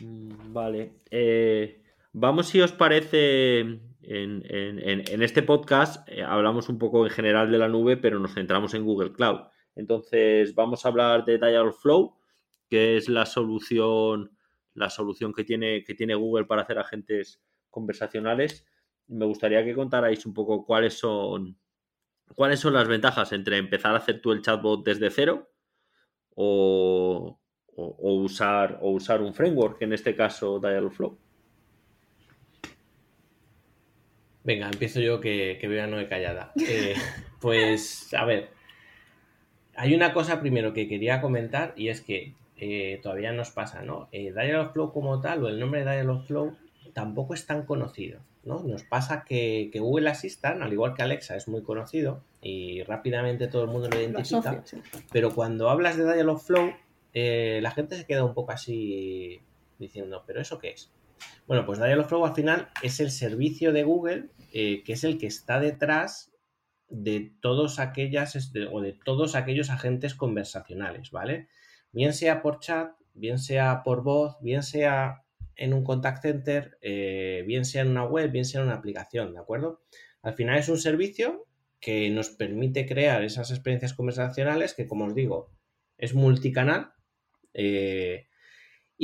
[0.00, 0.94] Mm, vale.
[1.10, 7.58] Eh, vamos, si os parece, en, este podcast eh, hablamos un poco en general de
[7.58, 9.40] la nube, pero nos centramos en Google Cloud.
[9.74, 12.16] Entonces, vamos a hablar de Dialogflow,
[12.68, 14.36] que es la solución,
[14.74, 18.66] la solución que tiene, que tiene Google para hacer agentes conversacionales.
[19.06, 21.58] Me gustaría que contarais un poco cuáles son,
[22.34, 25.50] cuáles son las ventajas entre empezar a hacer tú el chatbot desde cero
[26.34, 27.38] o,
[27.74, 31.18] usar, o usar un framework, en este caso Dialogflow.
[34.44, 36.52] Venga, empiezo yo que, que veo a Noé callada.
[36.68, 36.94] Eh,
[37.40, 38.50] pues, a ver,
[39.76, 44.08] hay una cosa primero que quería comentar y es que eh, todavía nos pasa, ¿no?
[44.12, 46.56] Eh, Dialogflow como tal o el nombre de Dialogflow
[46.92, 48.62] tampoco es tan conocido, ¿no?
[48.62, 53.64] Nos pasa que, Google Assistant, al igual que Alexa, es muy conocido y rápidamente todo
[53.64, 54.62] el mundo lo identifica,
[55.12, 56.72] pero cuando hablas de Dialogflow
[57.14, 59.40] eh, la gente se queda un poco así
[59.78, 60.90] diciendo, ¿pero eso qué es?
[61.46, 65.26] Bueno, pues Dialogflow al final es el servicio de Google eh, que es el que
[65.26, 66.30] está detrás
[66.90, 71.48] de todos aquellas o de todos aquellos agentes conversacionales, ¿vale?
[71.90, 75.24] Bien sea por chat, bien sea por voz, bien sea
[75.56, 79.32] en un contact center, eh, bien sea en una web, bien sea en una aplicación,
[79.32, 79.80] ¿de acuerdo?
[80.20, 81.46] Al final es un servicio
[81.80, 85.50] que nos permite crear esas experiencias conversacionales que, como os digo,
[85.96, 86.92] es multicanal
[87.54, 88.26] eh,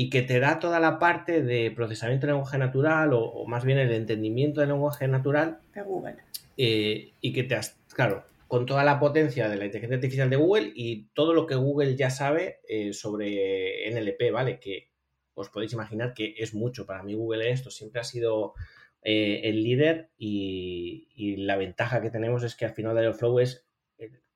[0.01, 3.79] y que te da toda la parte de procesamiento de lenguaje natural o, más bien
[3.79, 6.19] el entendimiento del lenguaje natural de Google.
[6.57, 10.37] Eh, y que te has, claro, con toda la potencia de la inteligencia artificial de
[10.37, 14.61] Google y todo lo que Google ya sabe eh, sobre NLP, ¿vale?
[14.61, 14.93] Que
[15.35, 16.87] os podéis imaginar que es mucho.
[16.87, 18.55] Para mí Google esto siempre ha sido
[19.03, 23.67] eh, el líder y, la ventaja que tenemos es que al final de Flow es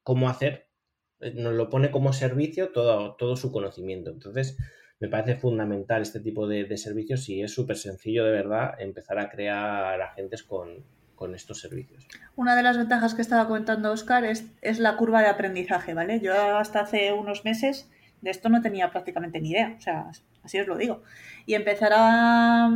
[0.03, 0.67] cómo hacer,
[1.21, 4.11] nos lo pone como servicio todo, todo su conocimiento.
[4.11, 4.59] Entonces,
[5.03, 9.29] me parece fundamental este tipo de, servicios y es súper sencillo de verdad empezar a
[9.31, 10.85] crear agentes con,
[11.17, 12.07] con estos servicios.
[12.37, 16.21] Una de las ventajas que estaba comentando Oscar es, es, la curva de aprendizaje, ¿vale?
[16.21, 20.09] Yo hasta hace unos meses de esto no tenía prácticamente ni idea, o sea,
[20.45, 21.03] así os lo digo.
[21.47, 22.71] Y empezar a,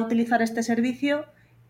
[0.00, 1.24] utilizar este servicio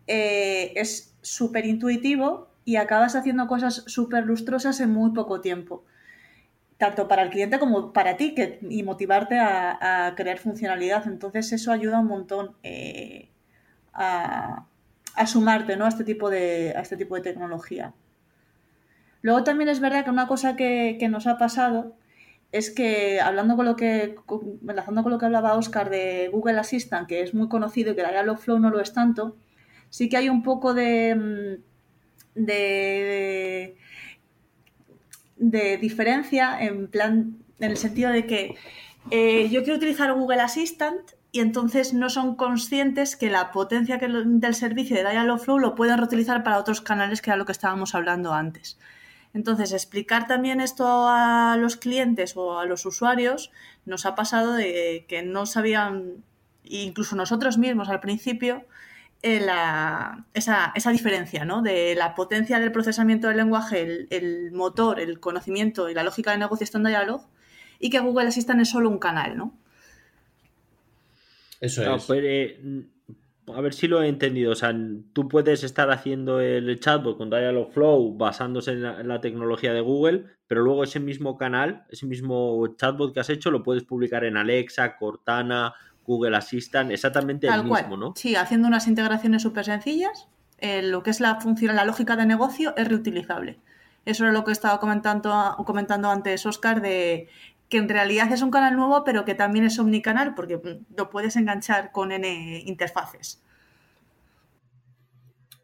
[0.07, 5.85] eh, es súper intuitivo y acabas haciendo cosas súper lustrosas en muy poco tiempo.
[6.77, 11.07] Tanto para el cliente como para ti que, y motivarte a, crear funcionalidad.
[11.07, 13.29] Entonces eso ayuda un montón eh,
[13.93, 14.65] a,
[15.15, 15.85] a sumarte ¿no?
[15.85, 17.93] a, este tipo de, a este tipo de tecnología.
[19.21, 21.95] Luego también es verdad que una cosa que, nos ha pasado
[22.51, 24.15] es que hablando con lo que,
[24.67, 28.03] enlazando con lo que hablaba Oscar de Google Assistant, que es muy conocido y que
[28.03, 29.35] Dialogflow no lo es tanto,
[29.89, 33.77] sí que hay un poco de, mm, de,
[35.51, 38.55] de diferencia en plan, en el sentido de que
[39.11, 44.55] eh, yo quiero utilizar Google Assistant y entonces no son conscientes que la potencia del
[44.55, 48.33] servicio de Dialogflow lo pueden reutilizar para otros canales que era lo que estábamos hablando
[48.33, 48.79] antes.
[49.33, 53.51] Entonces, explicar también esto a los clientes o a los usuarios
[53.85, 56.23] nos ha pasado de que no sabían,
[56.63, 58.65] incluso nosotros mismos al principio,
[59.27, 59.41] eh,
[60.35, 61.63] esa, diferencia ¿no?
[61.63, 66.31] de la potencia del procesamiento del lenguaje, el, el, motor, el conocimiento y la lógica
[66.31, 67.21] de negocio está en Dialog
[67.79, 69.57] y que Google Assistant es solo un canal, ¿no?
[71.59, 72.05] Eso es.
[72.05, 72.85] Pues, eh,
[73.47, 74.51] a ver si lo he entendido.
[74.51, 74.75] O sea,
[75.13, 80.61] tú puedes estar haciendo el chatbot con Dialogflow basándose en la, tecnología de Google, pero
[80.61, 84.97] luego ese mismo canal, ese mismo chatbot que has hecho, lo puedes publicar en Alexa,
[84.97, 85.73] Cortana,
[86.05, 88.13] Google Assistant, exactamente el mismo, ¿no?
[88.15, 90.27] Sí, haciendo unas integraciones súper sencillas.
[90.59, 93.59] Eh, lo que es la función, la lógica de negocio es reutilizable.
[94.05, 97.27] Eso es lo que estaba comentando, comentando antes Oscar de
[97.69, 100.61] que en realidad es un canal nuevo, pero que también es omnicanal porque
[100.95, 103.41] lo puedes enganchar con N interfaces.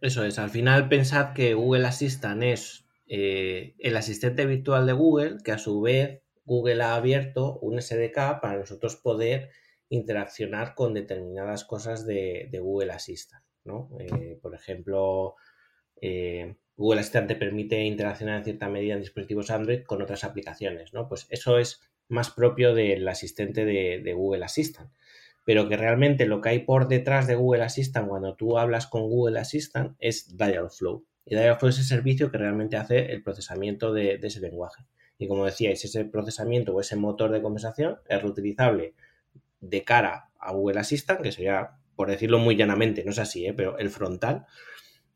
[0.02, 5.38] Eso es, al final pensad que Google Assistant es eh, el asistente virtual de Google,
[5.44, 9.52] que a su vez Google ha abierto un SDK para nosotros poder
[9.92, 13.44] interaccionar con determinadas cosas de, Google Assistant.
[13.66, 13.90] ¿no?
[14.00, 15.36] Eh, por ejemplo,
[16.02, 20.94] eh, Google Assistant te permite interaccionar en cierta medida en dispositivos Android con otras aplicaciones.
[20.94, 21.10] ¿no?
[21.10, 24.90] Pues eso es más propio del asistente de, Google Assistant.
[25.44, 29.10] Pero que realmente lo que hay por detrás de Google Assistant cuando tú hablas con
[29.10, 31.06] Google Assistant es Dialogflow.
[31.26, 34.86] Y Dialogflow es el servicio que realmente hace el procesamiento de, ese lenguaje.
[35.18, 38.94] Y como decíais, ese procesamiento o ese motor de conversación es reutilizable
[39.62, 43.54] de cara a Google Assistant, que sería, por decirlo muy llanamente, no es así, ¿eh?
[43.54, 44.46] pero el frontal,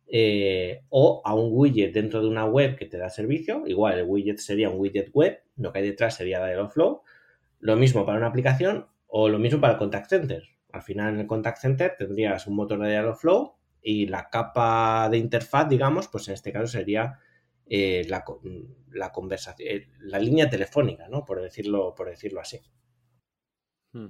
[0.08, 3.64] eh, o a un widget dentro de una web que te da servicio.
[3.66, 7.02] Igual el widget sería un widget web, lo que hay detrás sería Dialogflow.
[7.60, 10.44] Lo mismo para una aplicación o lo mismo para el contact center.
[10.72, 15.18] Al final en el contact center tendrías un motor de Dialogflow y la capa de
[15.18, 17.20] interfaz, digamos, pues en este caso sería
[17.68, 18.24] eh, la,
[18.92, 21.26] la, conversación, eh, la línea telefónica, ¿no?
[21.26, 22.62] Por decirlo, por decirlo así.
[23.94, 24.10] Hmm.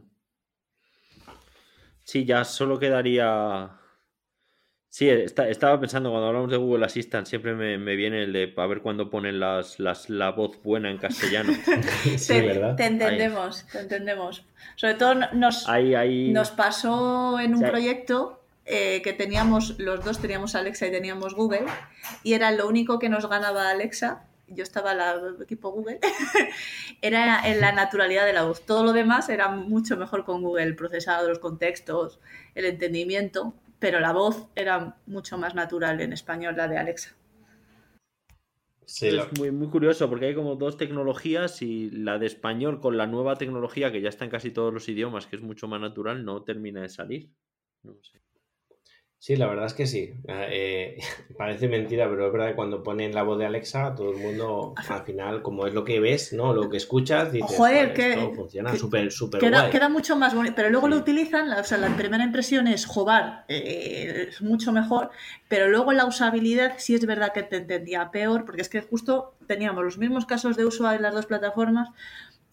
[2.16, 3.72] Sí, ya solo quedaría
[4.88, 8.80] Sí, estaba pensando cuando hablamos de Google Assistant, siempre me, viene el de a ver
[8.80, 9.78] cuándo ponen las,
[10.08, 11.52] la voz buena en castellano.
[12.18, 12.78] sí, te, ¿verdad?
[12.78, 14.46] Te entendemos, te entendemos.
[14.78, 20.88] Sobre todo nos, nos pasó en un proyecto eh, que teníamos, los dos teníamos Alexa
[20.88, 21.66] y teníamos Google,
[22.24, 24.24] y era lo único que nos ganaba Alexa.
[24.48, 26.00] Yo estaba al equipo Google,
[27.02, 28.66] era en la naturalidad de la voz.
[28.66, 32.20] Todo lo demás era mucho mejor con Google, el procesado, los contextos,
[32.54, 37.16] el entendimiento pero la voz era mucho más natural en español, la de Alexa.
[38.88, 43.08] es muy, muy curioso porque hay como dos tecnologías y la de español con la
[43.08, 46.26] nueva tecnología que ya está en casi todos los idiomas, que es mucho más natural,
[46.26, 47.30] no termina de salir.
[47.84, 48.25] No sé.
[49.26, 50.14] Sí, la verdad es que sí.
[50.28, 51.00] Ah, eh,
[51.36, 54.76] parece mentira, pero es verdad que cuando ponen la voz de Alexa, todo el mundo,
[54.88, 56.54] al final, como es lo que ves, ¿no?
[56.54, 60.70] Lo que escuchas, dices, Joder, que, funciona súper, súper queda, queda, mucho más bonito, pero
[60.70, 65.10] luego lo utilizan, o sea, la primera impresión es, jobar, eh, es mucho mejor,
[65.48, 69.34] pero luego la usabilidad sí es verdad que te entendía peor, porque es que justo
[69.48, 71.90] teníamos los mismos casos de uso en las dos plataformas,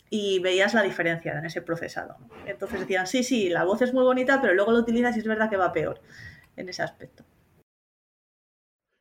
[0.09, 2.17] y veías la diferencia en ese procesado.
[2.47, 5.27] Entonces decían, sí, sí, la voz es muy bonita, pero luego lo utilizas y es
[5.27, 6.01] verdad que va peor
[6.57, 7.25] en ese aspecto.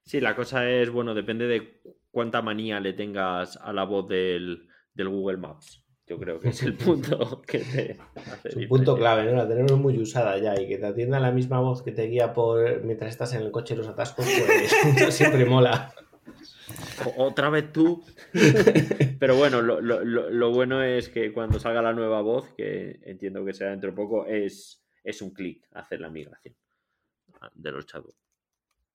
[0.05, 1.81] Sí, la cosa es, bueno, depende de
[2.11, 5.85] cuánta manía le tengas a la voz del, Google Maps.
[6.05, 9.37] Yo creo que es el punto que te hace Es un punto clave, ¿no?
[9.37, 12.33] La tenemos muy usada ya y que te atienda la misma voz que te guía
[12.33, 15.93] por mientras estás en el coche y los atascos, pues siempre mola.
[17.17, 18.03] Otra vez tú.
[19.19, 23.53] Pero bueno, lo, lo, bueno es que cuando salga la nueva voz, que entiendo que
[23.53, 26.55] será dentro de poco, es, es un clic hacer la migración
[27.53, 28.15] de los chavos.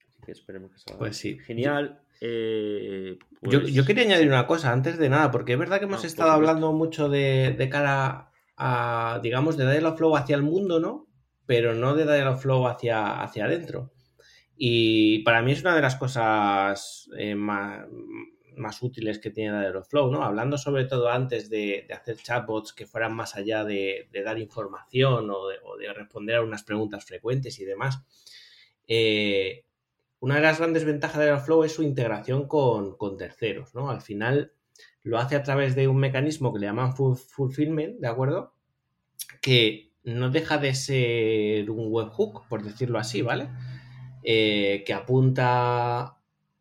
[0.08, 0.98] Así que esperemos que salga.
[0.98, 1.38] Pues sí.
[1.38, 2.00] Genial.
[2.20, 6.04] Eh, yo, pues quería añadir una cosa antes de nada, porque es verdad que hemos
[6.04, 11.06] estado hablando mucho de, cara a, digamos, de Dialogflow Flow hacia el mundo, ¿no?
[11.44, 13.92] Pero no de Dialogflow Flow hacia, hacia adentro.
[14.56, 17.84] Y para mí es una de las cosas eh, más,
[18.56, 20.22] más, útiles que tiene Dialogflow, ¿no?
[20.22, 25.76] Hablando sobre todo antes de, hacer chatbots que fueran más allá de, dar información o
[25.76, 28.02] de, responder a unas preguntas frecuentes y demás.
[28.88, 29.64] Eh,
[30.20, 33.90] una de las grandes ventajas de Airflow es su integración con, terceros, ¿no?
[33.90, 34.52] Al final
[35.02, 38.54] lo hace a través de un mecanismo que le llaman fulfillment, ¿de acuerdo?
[39.40, 43.48] Que no deja de ser un webhook, por decirlo así, ¿vale?
[44.22, 46.15] Eh, que apunta,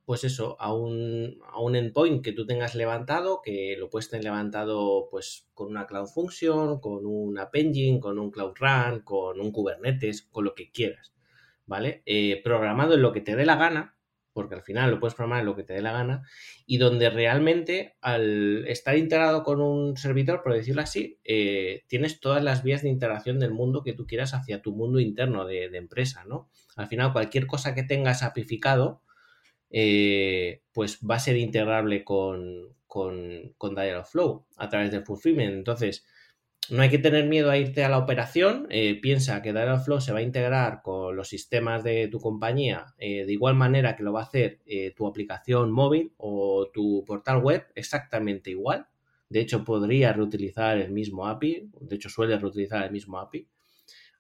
[0.06, 4.24] pues eso, a un, a un, endpoint que tú tengas levantado, que lo puedes tener
[4.24, 9.40] levantado pues con una Cloud Function, con un App Engine, con un Cloud Run, con
[9.42, 11.16] un Kubernetes, con lo que quieras.
[11.66, 12.04] ¿vale?
[12.06, 13.98] Eh, programado en lo que te dé la gana,
[14.34, 16.24] porque al final lo puedes programar en lo que te dé la gana,
[16.66, 22.44] y donde realmente al estar integrado con un servidor, por decirlo así, eh, tienes todas
[22.44, 26.26] las vías de integración del mundo que tú quieras hacia tu mundo interno de, empresa,
[26.26, 26.50] ¿no?
[26.76, 29.02] Al final, cualquier cosa que tengas apificado,
[29.70, 35.54] eh, pues va a ser integrable con, con, con Dialogflow a través del fulfillment.
[35.54, 36.06] Entonces,
[36.70, 38.68] no hay que tener miedo a irte a la operación.
[38.70, 43.26] Eh, piensa que Dialogflow se va a integrar con los sistemas de tu compañía eh,
[43.26, 44.62] de igual manera que lo va a hacer
[44.96, 48.88] tu aplicación móvil o tu portal web, exactamente igual.
[49.30, 51.70] De hecho, podría reutilizar el mismo API.
[51.82, 53.48] De hecho, suele reutilizar el mismo API.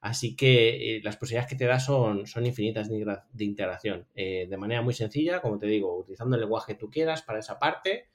[0.01, 4.07] Así que las posibilidades que te da son, son infinitas de, integración.
[4.15, 7.57] de manera muy sencilla, como te digo, utilizando el lenguaje que tú quieras para esa
[7.57, 8.09] parte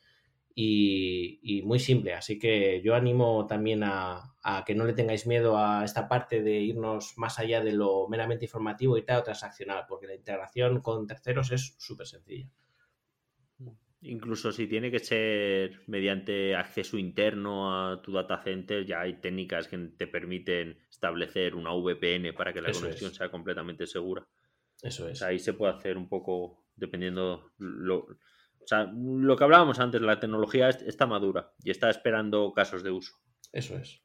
[0.55, 2.15] y, muy simple.
[2.15, 4.35] Así que yo animo también a,
[4.67, 8.45] que no le tengáis miedo a esta parte de irnos más allá de lo meramente
[8.45, 12.49] informativo y tal, transaccional, porque la integración con terceros es súper sencilla.
[14.03, 19.69] Incluso si tiene que ser mediante acceso interno a tu data center, ya hay técnicas
[19.69, 24.27] que te permiten establecer una VPN para que la conexión sea completamente segura.
[24.83, 25.21] Eso es.
[25.21, 28.07] ahí se puede hacer un poco dependiendo lo,
[28.63, 32.91] o sea, lo que hablábamos antes, la tecnología está madura y está esperando casos de
[32.91, 33.15] uso.
[33.53, 34.01] Eso es.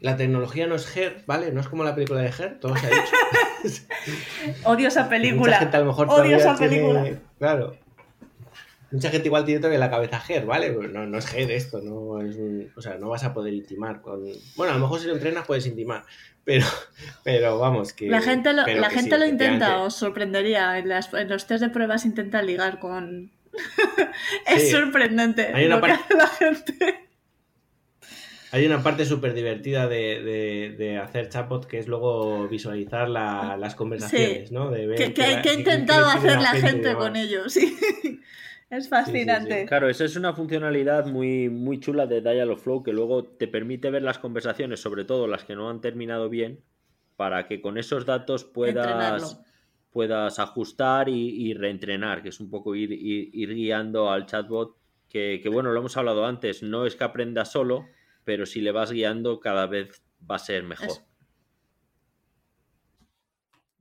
[0.00, 1.52] La tecnología no es Her, ¿vale?
[1.52, 3.84] No es como la película de Her, todo se ha dicho.
[4.64, 5.42] Odio esa película.
[5.42, 7.20] Mucha gente a lo mejor Odio esa película.
[7.38, 7.76] Claro.
[8.92, 10.72] Mucha gente igual tiene todavía la cabeza Ger, ¿vale?
[10.72, 12.36] no, no es Ger esto, no es
[12.76, 14.24] o sea, no vas a poder intimar con.
[14.56, 16.04] Bueno, a lo mejor si lo entrenas puedes intimar,
[16.44, 16.66] pero,
[17.24, 18.08] pero vamos, que.
[18.08, 20.78] La gente lo, la gente lo intenta, os sorprendería.
[20.78, 20.88] En,
[21.28, 23.30] los test de pruebas intenta ligar con.
[24.46, 26.14] es sorprendente Hay una parte...
[26.14, 27.10] la gente.
[28.52, 34.50] Hay una parte súper divertida de, de, hacer chatbot que es luego visualizar las conversaciones,
[34.50, 34.70] ¿no?
[34.70, 37.78] De ver que, ha intentado hacer la gente, con ellos, sí.
[38.70, 39.66] Es fascinante.
[39.66, 44.02] claro, esa es una funcionalidad muy, muy chula de Dialogflow que luego te permite ver
[44.02, 46.62] las conversaciones, sobre todo las que no han terminado bien,
[47.16, 49.40] para que con esos datos puedas,
[49.90, 54.76] puedas ajustar y, reentrenar, que es un poco ir, ir, guiando al chatbot,
[55.08, 57.88] que, bueno, lo hemos hablado antes, no es que aprenda solo,
[58.22, 60.00] pero si le vas guiando cada vez
[60.30, 60.92] va a ser mejor.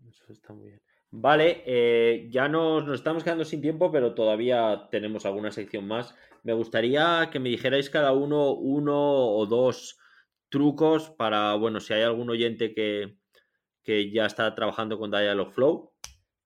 [0.07, 0.88] Eso está muy bien.
[1.11, 6.15] Vale, eh, ya nos, estamos quedando sin tiempo, pero todavía tenemos alguna sección más.
[6.43, 9.97] Me gustaría que me dijerais cada uno uno o dos
[10.49, 13.17] trucos para, bueno, si hay algún oyente que,
[13.83, 15.91] que ya está trabajando con Dialogflow,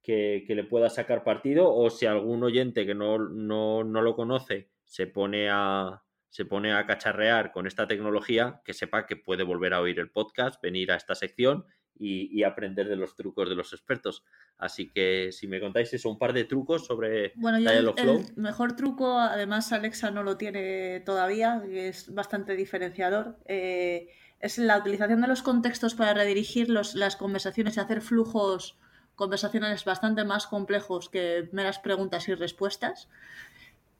[0.01, 4.69] que, le pueda sacar partido o si algún oyente que no, no, no lo conoce
[4.85, 9.73] se pone a, se pone a cacharrear con esta tecnología, que sepa que puede volver
[9.73, 11.65] a oír el podcast, venir a esta sección
[11.97, 14.23] y, aprender de los trucos de los expertos.
[14.57, 18.75] Así que si me contáis eso, un par de trucos sobre bueno, el, el, mejor
[18.75, 25.27] truco, además Alexa no lo tiene todavía, es bastante diferenciador, eh, es la utilización de
[25.27, 28.77] los contextos para redirigir las conversaciones y hacer flujos
[29.15, 33.09] conversacionales bastante más complejos que meras preguntas y respuestas.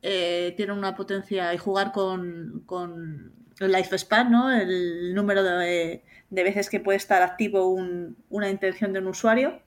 [0.06, 3.32] Eh, tiene una potencia y jugar con, con
[3.62, 4.52] el lifespan, ¿no?
[4.52, 7.74] el número de, veces que puede estar activo
[8.30, 9.62] una intención de un usuario.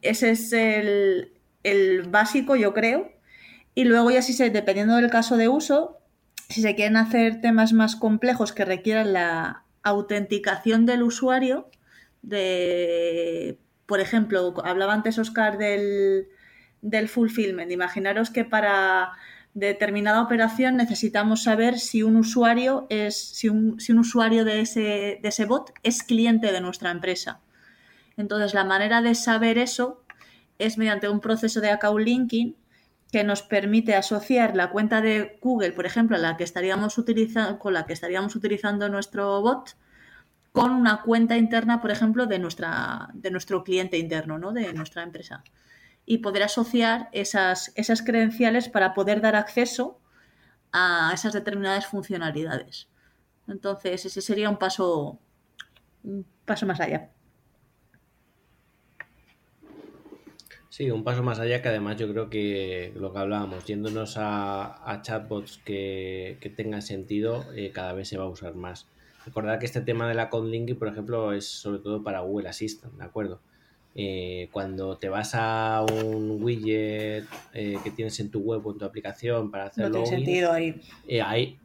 [0.00, 3.12] Ese es el, básico, yo creo.
[3.76, 5.98] Y luego ya si se, dependiendo del caso de uso,
[6.48, 11.70] si se quieren hacer temas más complejos que requieran la autenticación del usuario,
[12.22, 16.26] de, por ejemplo, hablaba antes Oscar del,
[16.80, 17.70] del fulfillment.
[17.70, 19.12] Imaginaros que para
[19.54, 25.18] determinada operación necesitamos saber si un usuario es si un, si un usuario de ese,
[25.22, 27.40] de ese bot es cliente de nuestra empresa.
[28.16, 30.02] Entonces, la manera de saber eso
[30.58, 32.56] es mediante un proceso de account linking
[33.10, 37.74] que nos permite asociar la cuenta de Google, por ejemplo, la que estaríamos utilizando, con
[37.74, 39.76] la que estaríamos utilizando nuestro bot,
[40.52, 44.52] con una cuenta interna, por ejemplo, de, nuestra, de nuestro cliente interno, ¿no?
[44.52, 45.42] de nuestra empresa
[46.04, 50.00] y poder asociar esas, esas credenciales para poder dar acceso
[50.72, 52.88] a esas determinadas funcionalidades.
[53.46, 55.18] Entonces, ese sería un paso,
[56.02, 57.10] un paso más allá.
[60.72, 65.00] Sí, un paso más allá que además yo creo que lo que hablábamos, yéndonos a,
[65.02, 68.88] chatbots que, tengan sentido, eh, cada vez se va a usar más.
[69.26, 72.94] Recordad que este tema de la conlinking, por ejemplo, es sobre todo para Google Assistant,
[72.94, 73.40] ¿de acuerdo?
[73.94, 78.78] Eh, cuando te vas a un widget eh, que tienes en tu web o en
[78.78, 79.98] tu aplicación para hacerlo.
[79.98, 80.80] No tiene sentido ahí.
[81.06, 81.58] Eh, ahí.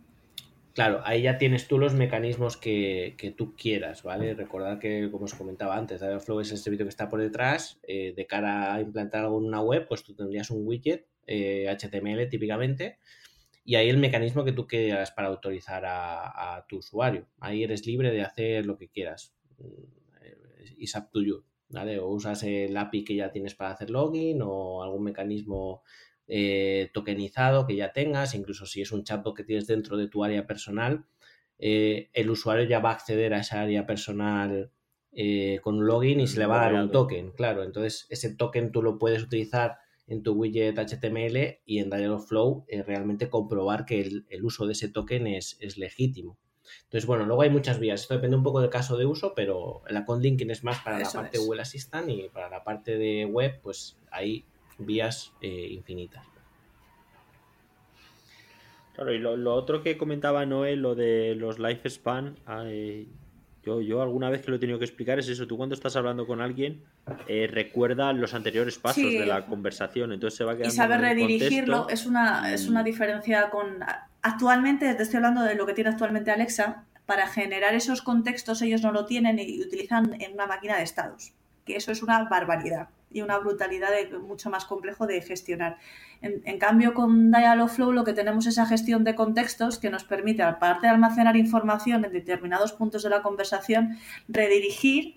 [0.74, 4.36] Claro, ahí ya tienes tú los mecanismos que, tú quieras, ¿vale?
[4.36, 7.80] Recordad que, como os comentaba antes, Dialogflow es el servicio que está por detrás.
[7.88, 13.00] de cara a implantar algo en una web, pues tú tendrías un widget HTML típicamente
[13.66, 17.28] y ahí el mecanismo que tú quieras para autorizar a, a, tu usuario.
[17.40, 19.34] Ahí eres libre de hacer lo que quieras.
[19.58, 19.98] Mm,
[20.78, 21.44] it's up to you.
[21.74, 25.84] O usas el API que ya tienes para hacer login o algún mecanismo
[26.28, 30.24] eh, tokenizado que ya tengas, incluso si es un chatbot que tienes dentro de tu
[30.24, 31.06] área personal,
[31.58, 34.72] eh, el usuario ya va a acceder a esa área personal
[35.14, 37.64] eh, con un login y se le va a dar un token, claro.
[37.64, 43.30] Entonces, ese token tú lo puedes utilizar en tu widget HTML y en Dialogflow realmente
[43.30, 46.38] comprobar que el, el, uso de ese token es, es legítimo.
[46.84, 48.02] Entonces, bueno, luego hay muchas vías.
[48.02, 51.10] Esto depende un poco del caso de uso, pero la linking es más para la
[51.10, 54.46] parte Google Assistant y para la parte de web, pues hay
[54.78, 56.26] vías eh, infinitas.
[58.94, 62.36] Claro, y lo, otro que comentaba Noel, lo de los lifespan,
[63.64, 65.96] yo, yo alguna vez que lo he tenido que explicar es eso, tú cuando estás
[65.96, 66.84] hablando con alguien
[67.28, 70.74] eh, recuerda los anteriores pasos de la conversación, entonces se va quedando...
[70.74, 71.88] Y saber redirigirlo.
[71.90, 73.78] es una, es una diferencia con
[74.22, 78.82] Actualmente, te estoy hablando de lo que tiene actualmente Alexa, para generar esos contextos ellos
[78.82, 81.32] no lo tienen y utilizan en una máquina de estados,
[81.66, 83.90] que eso es una barbaridad y una brutalidad
[84.22, 85.78] mucho más complejo de gestionar.
[86.22, 90.44] En, cambio, con Dialogflow lo que tenemos es esa gestión de contextos que nos permite,
[90.44, 93.98] aparte de almacenar información en determinados puntos de la conversación,
[94.28, 95.16] redirigir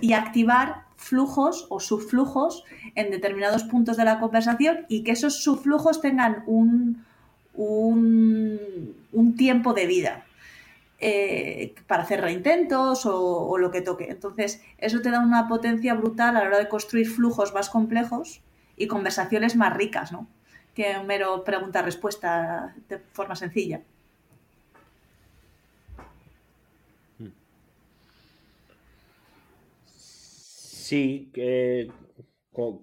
[0.00, 2.64] y activar flujos o subflujos
[2.94, 7.04] en determinados puntos de la conversación y que esos subflujos tengan un,
[7.54, 10.24] un, tiempo de vida
[11.00, 14.10] eh, para hacer reintentos o, lo que toque.
[14.10, 18.42] Entonces, eso te da una potencia brutal a la hora de construir flujos más complejos
[18.76, 20.26] y conversaciones más ricas, ¿no?
[20.74, 23.82] Que mero pregunta-respuesta de forma sencilla.
[30.84, 31.32] Sí,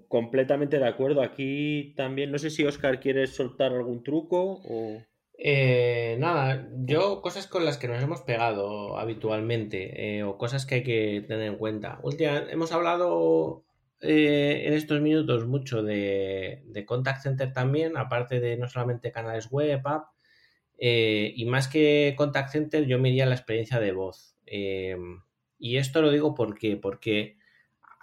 [0.07, 1.21] completamente de acuerdo.
[1.21, 5.03] Aquí también, no sé si Oscar quiere soltar algún truco o...
[5.43, 10.75] Eh, nada, yo cosas con las que nos hemos pegado habitualmente eh, o cosas que
[10.75, 11.99] hay que tener en cuenta.
[12.01, 13.65] Últimamente hemos hablado
[14.01, 19.81] eh, en estos minutos mucho de, contact center también, aparte de no solamente canales web,
[19.85, 20.07] app,
[20.79, 24.35] y más que contact center yo me la experiencia de voz.
[24.45, 27.40] y esto lo digo porque, porque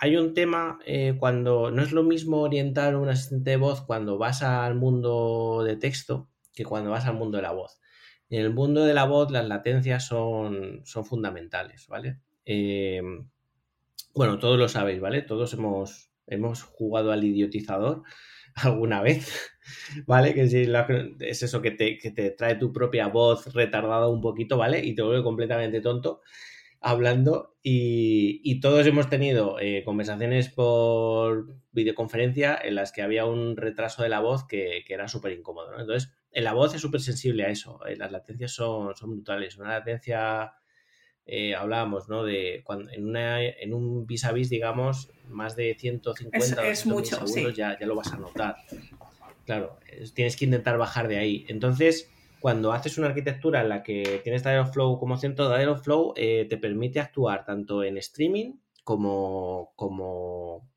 [0.01, 4.17] hay un tema eh, cuando no es lo mismo orientar un asistente de voz cuando
[4.17, 7.81] vas al mundo de texto que cuando vas al mundo de la voz.
[8.31, 12.21] En el mundo de la voz las latencias son, son fundamentales, ¿vale?
[12.45, 13.03] Eh,
[14.15, 15.23] bueno, todos lo sabéis, ¿vale?
[15.23, 18.03] Todos hemos, hemos jugado al idiotizador
[18.55, 19.51] alguna vez,
[20.07, 20.33] ¿vale?
[20.33, 24.85] Que es eso que te, que te trae tu propia voz retardada un poquito, ¿vale?
[24.85, 26.21] Y te vuelve completamente tonto
[26.81, 34.03] hablando y, todos hemos tenido eh, conversaciones por videoconferencia en las que había un retraso
[34.03, 35.73] de la voz que, era súper incómodo.
[35.73, 35.81] ¿no?
[35.81, 37.85] Entonces, en la voz es súper sensible a eso.
[37.87, 39.59] Eh, las latencias son, son brutales.
[39.59, 40.55] Una latencia,
[41.27, 42.25] eh, hablábamos, ¿no?
[42.25, 47.27] De cuando en, una, en un vis a vis, digamos, más de 150 es, mucho,
[47.27, 48.57] segundos ya, ya lo vas a notar.
[49.45, 49.79] Claro,
[50.15, 51.45] tienes que intentar bajar de ahí.
[51.49, 52.11] Entonces,
[52.41, 57.01] cuando haces una arquitectura en la que tienes Dialogflow como centro, Dialogflow eh, te permite
[57.01, 60.69] actuar tanto en streaming como, como,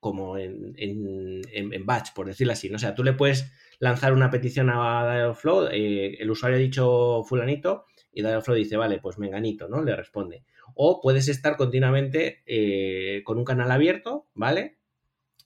[0.00, 2.72] como en, en, batch, por decirlo así.
[2.72, 7.22] O sea, tú le puedes lanzar una petición a Dialogflow, eh, el usuario ha dicho
[7.24, 9.82] fulanito y Dialogflow dice, vale, pues menganito, ¿no?
[9.82, 10.44] Le responde.
[10.74, 14.79] O puedes estar continuamente eh, con un canal abierto, ¿vale?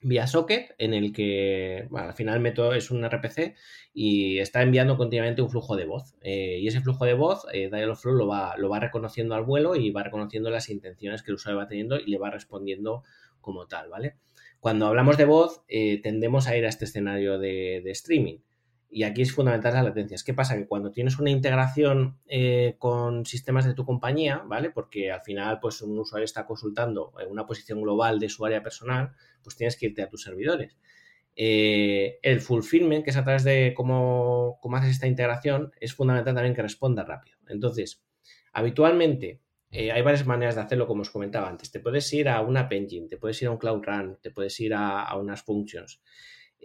[0.04, 3.54] Vía socket en el que al final método es un RPC
[3.94, 6.14] y está enviando continuamente un flujo de voz.
[6.20, 9.74] Eh, y ese flujo de voz, eh, Dialogflow lo va, lo va reconociendo al vuelo
[9.74, 13.02] y va reconociendo las intenciones que el usuario va teniendo y le va respondiendo
[13.40, 14.16] como tal, ¿vale?
[14.60, 18.38] Cuando hablamos de voz, eh, tendemos a ir a este escenario de streaming.
[18.94, 20.22] Y aquí es fundamental las latencias.
[20.22, 20.56] ¿Qué pasa?
[20.56, 24.70] Que cuando tienes una integración eh, con sistemas de tu compañía, ¿vale?
[24.70, 29.10] Porque al final, pues un usuario está consultando una posición global de su área personal,
[29.42, 30.78] pues tienes que irte a tus servidores.
[31.34, 36.36] Eh, el fulfillment, que es a través de cómo, cómo, haces esta integración, es fundamental
[36.36, 37.36] también que responda rápido.
[37.48, 38.04] Entonces,
[38.52, 39.40] habitualmente
[39.72, 41.72] eh, hay varias maneras de hacerlo, como os comentaba antes.
[41.72, 44.60] Te puedes ir a una Engine, te puedes ir a un Cloud Run, te puedes
[44.60, 46.00] ir a, a unas functions.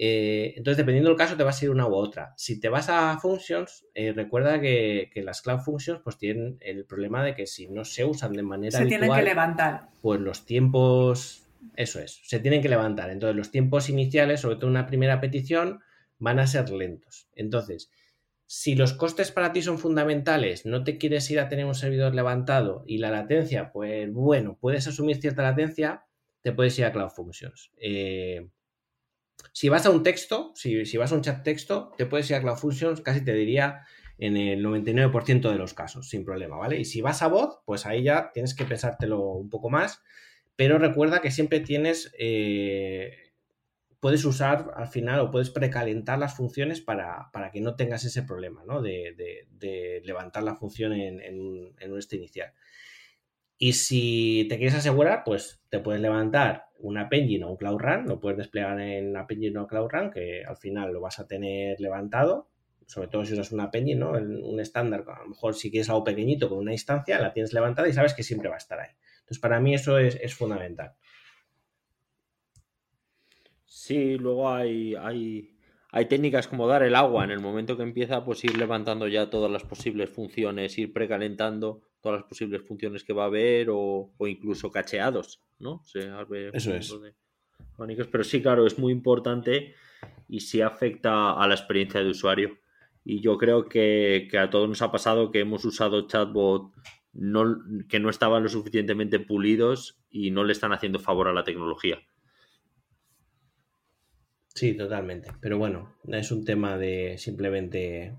[0.01, 2.33] Eh, entonces, dependiendo del caso, te vas a ir una u otra.
[2.37, 7.21] Si te vas a functions, eh, recuerda que, las cloud functions pues tienen el problema
[7.21, 9.89] de que si no se usan de manera se tienen que levantar.
[10.01, 11.43] Pues los tiempos,
[11.75, 13.09] eso es, se tienen que levantar.
[13.09, 15.81] Entonces, los tiempos iniciales, sobre todo una primera petición,
[16.17, 17.27] van a ser lentos.
[17.35, 17.91] Entonces,
[18.45, 22.15] si los costes para ti son fundamentales, no te quieres ir a tener un servidor
[22.15, 26.05] levantado y la latencia, pues bueno, puedes asumir cierta latencia,
[26.41, 27.69] te puedes ir a Cloud Functions.
[27.81, 28.47] Eh,
[29.51, 32.41] si vas a un texto, si, vas a un chat texto, te puedes ir a
[32.41, 33.85] Cloud Functions, casi te diría
[34.17, 36.79] en el 99% de los casos, sin problema, ¿vale?
[36.79, 40.03] Y si vas a voz, pues ahí ya tienes que pensártelo un poco más,
[40.55, 43.31] pero recuerda que siempre tienes, eh,
[44.01, 48.63] puedes usar al final o puedes precalentar las funciones para, que no tengas ese problema,
[48.65, 48.81] ¿no?
[48.81, 49.45] De,
[50.03, 51.39] levantar la función en, en
[51.91, 52.53] un este inicial.
[53.57, 58.07] Y si te quieres asegurar, pues te puedes levantar una Engine o un Cloud Run,
[58.07, 61.27] lo puedes desplegar en App Engine o Cloud Run, que al final lo vas a
[61.27, 62.49] tener levantado,
[62.85, 64.11] sobre todo si usas una Engine, ¿no?
[64.11, 67.87] Un estándar, a lo mejor si quieres algo pequeñito con una instancia, la tienes levantada
[67.87, 68.91] y sabes que siempre va a estar ahí.
[69.19, 70.93] Entonces, para mí eso es, fundamental.
[73.65, 75.55] Sí, luego hay, hay,
[75.91, 79.29] hay técnicas como dar el agua en el momento que empieza, pues ir levantando ya
[79.29, 84.11] todas las posibles funciones, ir precalentando todas las posibles funciones que va a haber o,
[84.21, 85.81] incluso cacheados, ¿no?
[86.53, 86.95] Eso es.
[88.11, 89.75] pero sí, claro, es muy importante
[90.27, 92.57] y sí afecta a la experiencia de usuario.
[93.03, 96.71] Y yo creo que, a todos nos ha pasado que hemos usado chatbot
[97.11, 101.43] no, que no estaban lo suficientemente pulidos y no le están haciendo favor a la
[101.43, 101.97] tecnología.
[104.53, 105.31] Sí, totalmente.
[105.41, 108.17] Pero bueno, es un tema de simplemente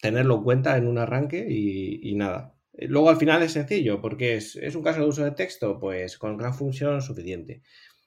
[0.00, 2.59] tenerlo en cuenta en un arranque y nada.
[2.80, 6.16] Eh, luego al final es sencillo, porque es, un caso de uso de texto, pues
[6.18, 7.62] con gran función suficiente.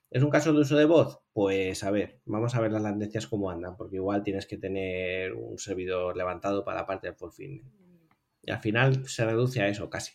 [0.10, 1.20] ¿Es un caso de uso de voz?
[1.32, 5.34] Pues a ver, vamos a ver las latencias cómo andan, porque igual tienes que tener
[5.34, 7.72] un servidor levantado para la parte del fulfillment.
[8.44, 10.14] Y al final se reduce a eso casi.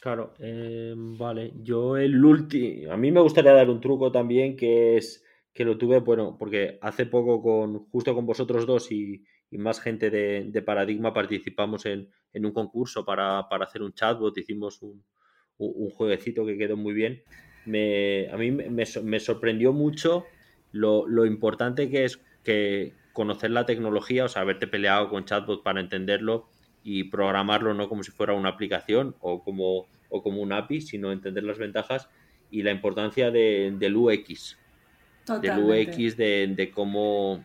[0.00, 1.52] Claro, eh, vale.
[1.62, 2.92] Yo el último.
[2.92, 6.78] A mí me gustaría dar un truco también que es que lo tuve, bueno, porque
[6.80, 12.08] hace poco con justo con vosotros dos y, y más gente de, Paradigma participamos en,
[12.34, 15.04] un concurso para, hacer un chatbot, hicimos un,
[15.58, 17.22] jueguecito que quedó muy bien.
[17.66, 20.24] Me, a mí me, sorprendió mucho
[20.72, 25.80] lo, importante que es que conocer la tecnología, o sea, haberte peleado con chatbot para
[25.80, 26.48] entenderlo
[26.82, 31.12] y programarlo no como si fuera una aplicación o como, o como un API, sino
[31.12, 32.08] entender las ventajas
[32.50, 34.58] y la importancia de, del UX.
[35.40, 37.44] Del UX, de, de cómo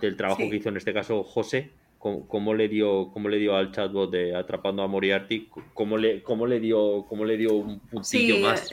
[0.00, 3.72] del trabajo que hizo en este caso José, cómo, le dio cómo le dio al
[3.72, 8.38] chatbot de atrapando a Moriarty, cómo le, cómo le dio cómo le dio un puntillo
[8.40, 8.70] más.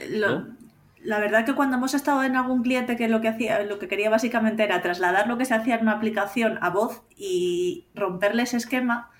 [1.02, 3.88] La verdad que cuando hemos estado en algún cliente que lo que hacía, lo que
[3.88, 8.44] quería básicamente era trasladar lo que se hacía en una aplicación a voz y romperle
[8.44, 9.10] ese esquema,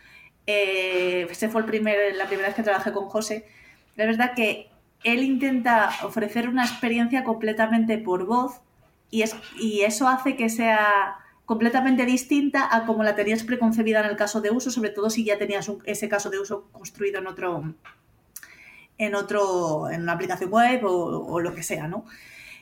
[0.47, 3.47] eh, ese fue el primer, la primera vez que trabajé con José.
[3.97, 4.69] La verdad que
[5.03, 8.61] él intenta ofrecer una experiencia completamente por voz
[9.13, 14.07] y, es, y eso hace que sea completamente distinta a como la tenías preconcebida en
[14.07, 17.27] el caso de uso, sobre todo si ya tenías ese caso de uso construido en
[17.27, 17.75] otro,
[18.97, 22.07] en otro, en una aplicación web o, lo que sea, ¿no?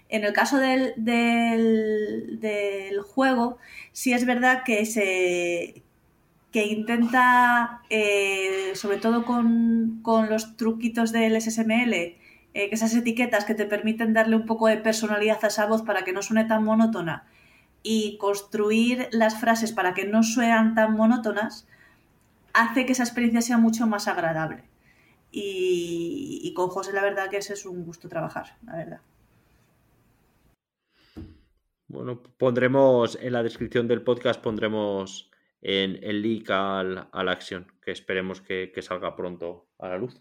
[0.09, 3.59] En el caso del, del, juego,
[3.92, 5.84] sí es verdad que se
[6.51, 12.16] que intenta, eh, sobre todo con, los truquitos del SSML,
[12.53, 15.82] eh, que esas etiquetas que te permiten darle un poco de personalidad a esa voz
[15.82, 17.24] para que no suene tan monótona
[17.82, 21.66] y construir las frases para que no suenan tan monótonas,
[22.53, 24.64] hace que esa experiencia sea mucho más agradable.
[25.32, 29.01] Y, con José la verdad que ese es un gusto trabajar, la verdad.
[31.86, 35.30] Bueno, pondremos en la descripción del podcast, pondremos
[35.62, 40.20] en el link al, a la acción, que esperemos que salga pronto a la luz.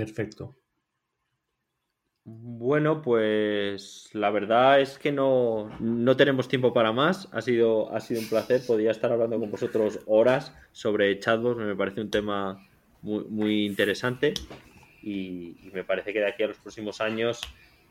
[0.00, 0.56] Perfecto.
[2.24, 5.68] Bueno, pues la verdad es que no,
[6.16, 7.28] tenemos tiempo para más.
[7.32, 8.62] Ha sido, ha sido un placer.
[8.66, 11.60] Podría estar hablando con vosotros horas sobre chatbots.
[11.60, 12.66] Me parece un tema
[13.02, 14.32] muy, muy interesante
[15.02, 17.42] y, me parece que de aquí a los próximos años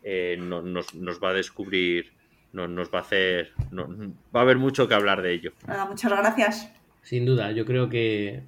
[0.01, 2.11] eh, nos, va a descubrir,
[2.53, 5.51] nos va a hacer, va a haber mucho que hablar de ello.
[5.87, 6.73] muchas gracias.
[7.03, 8.41] Sin duda, yo creo que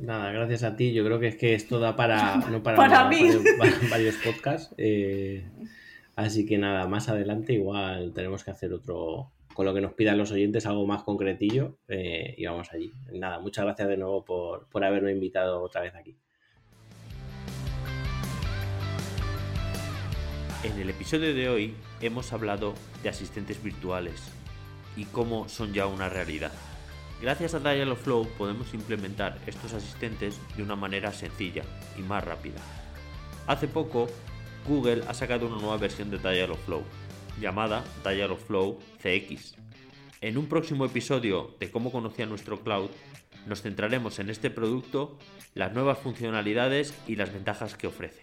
[0.00, 0.92] nada, gracias a ti.
[0.92, 2.76] Yo creo que es que esto da para, no para,
[3.90, 4.74] Varios, podcasts.
[4.78, 5.44] Eh,
[6.16, 10.18] así que nada, más adelante igual tenemos que hacer otro, con lo que nos pidan
[10.18, 12.92] los oyentes, algo más concretillo eh, y vamos allí.
[13.12, 16.16] Nada, muchas gracias de nuevo por, por haberme invitado otra vez aquí.
[20.64, 24.22] En el episodio de hoy hemos hablado de asistentes virtuales
[24.96, 26.52] y cómo son ya una realidad.
[27.22, 31.62] Gracias a Dialogflow podemos implementar estos asistentes de una manera sencilla
[31.96, 32.60] y más rápida.
[33.46, 34.08] Hace poco,
[34.66, 36.82] Google ha sacado una nueva versión de Dialogflow,
[37.40, 39.54] llamada Dialogflow CX.
[40.20, 42.90] En un próximo episodio de cómo conocía nuestro cloud,
[43.46, 45.16] nos centraremos en este producto,
[45.54, 48.22] las nuevas funcionalidades y las ventajas que ofrece.